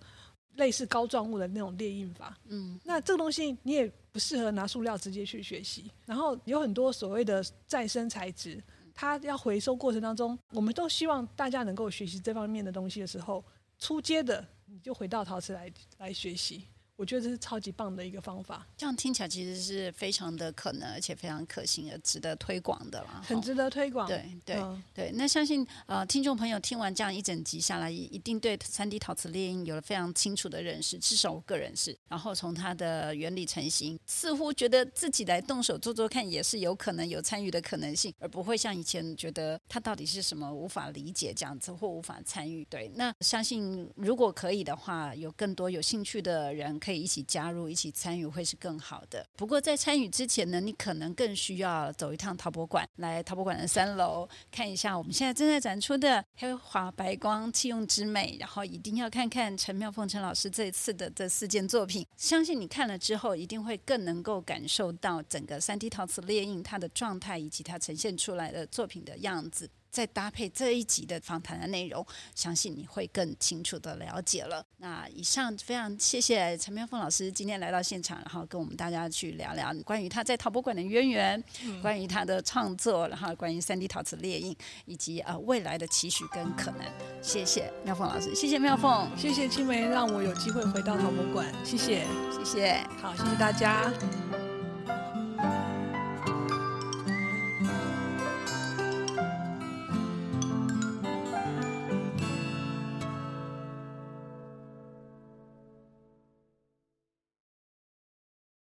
[0.57, 8.61] 类似膏状物的那种列印法，嗯，那这个东西你也不适合拿塑料直接去学习，然后有很多所谓的再生材质，
[8.93, 13.45] 它要回收过程当中，我们都希望大家能够学习这方面的东西的时候，
[13.79, 16.65] 初阶的你就回到陶瓷来来学习。
[16.99, 23.23] 我觉得这是超级棒的一个方法，这样听起来其实是非常的可能，而且非常可行，而值得推广的啦。
[23.25, 24.09] 很值得推广。
[24.09, 31.97] 对对、嗯、对，那相信呃听众朋友听完这样一整集下来，一定对三 D 陶瓷猎鹰有了非常清楚的认识，至少我个人是。
[32.09, 42.65] 然后从它的原理成型，似乎觉得自己来动手做做看也是有可能有参与的可能性，而不会像以前觉得它到底是什么无法理解这样子或无法参与。
[42.65, 47.69] 对，那相信如果可以的话，有更多有兴趣的人可以一起加入。
[47.69, 49.27] 一起参与会是更好的。
[49.37, 62.07] 不过在参与之前呢，你可能更需要走一趟陶博馆，来陶博馆的三楼看一下我们现在正在展出的黑华白光器用之美，然后一定要看看陈妙凤陈老师这次的这四件作品。
[62.17, 69.69] 相信你看了之后，一定会更能够感受到整个三 D 陶瓷列印它的状态以及它呈现出来的作品的样子。
[69.91, 74.65] 再搭配这一集的访谈的内容，相信你会更清楚的了解了。
[74.79, 86.85] 那以上非常谢谢陈妙凤老师今天来到现场，然后跟我们大家去聊聊关于他在陶博馆的渊源，嗯、关于他的创作，然后关于三 D 陶瓷列印，以及呃未来的期许跟可能。
[87.23, 93.93] 谢谢妙凤老师，谢谢妙凤，谢谢青梅让我有机会回到陶博馆，谢谢，谢谢，好，谢谢大家。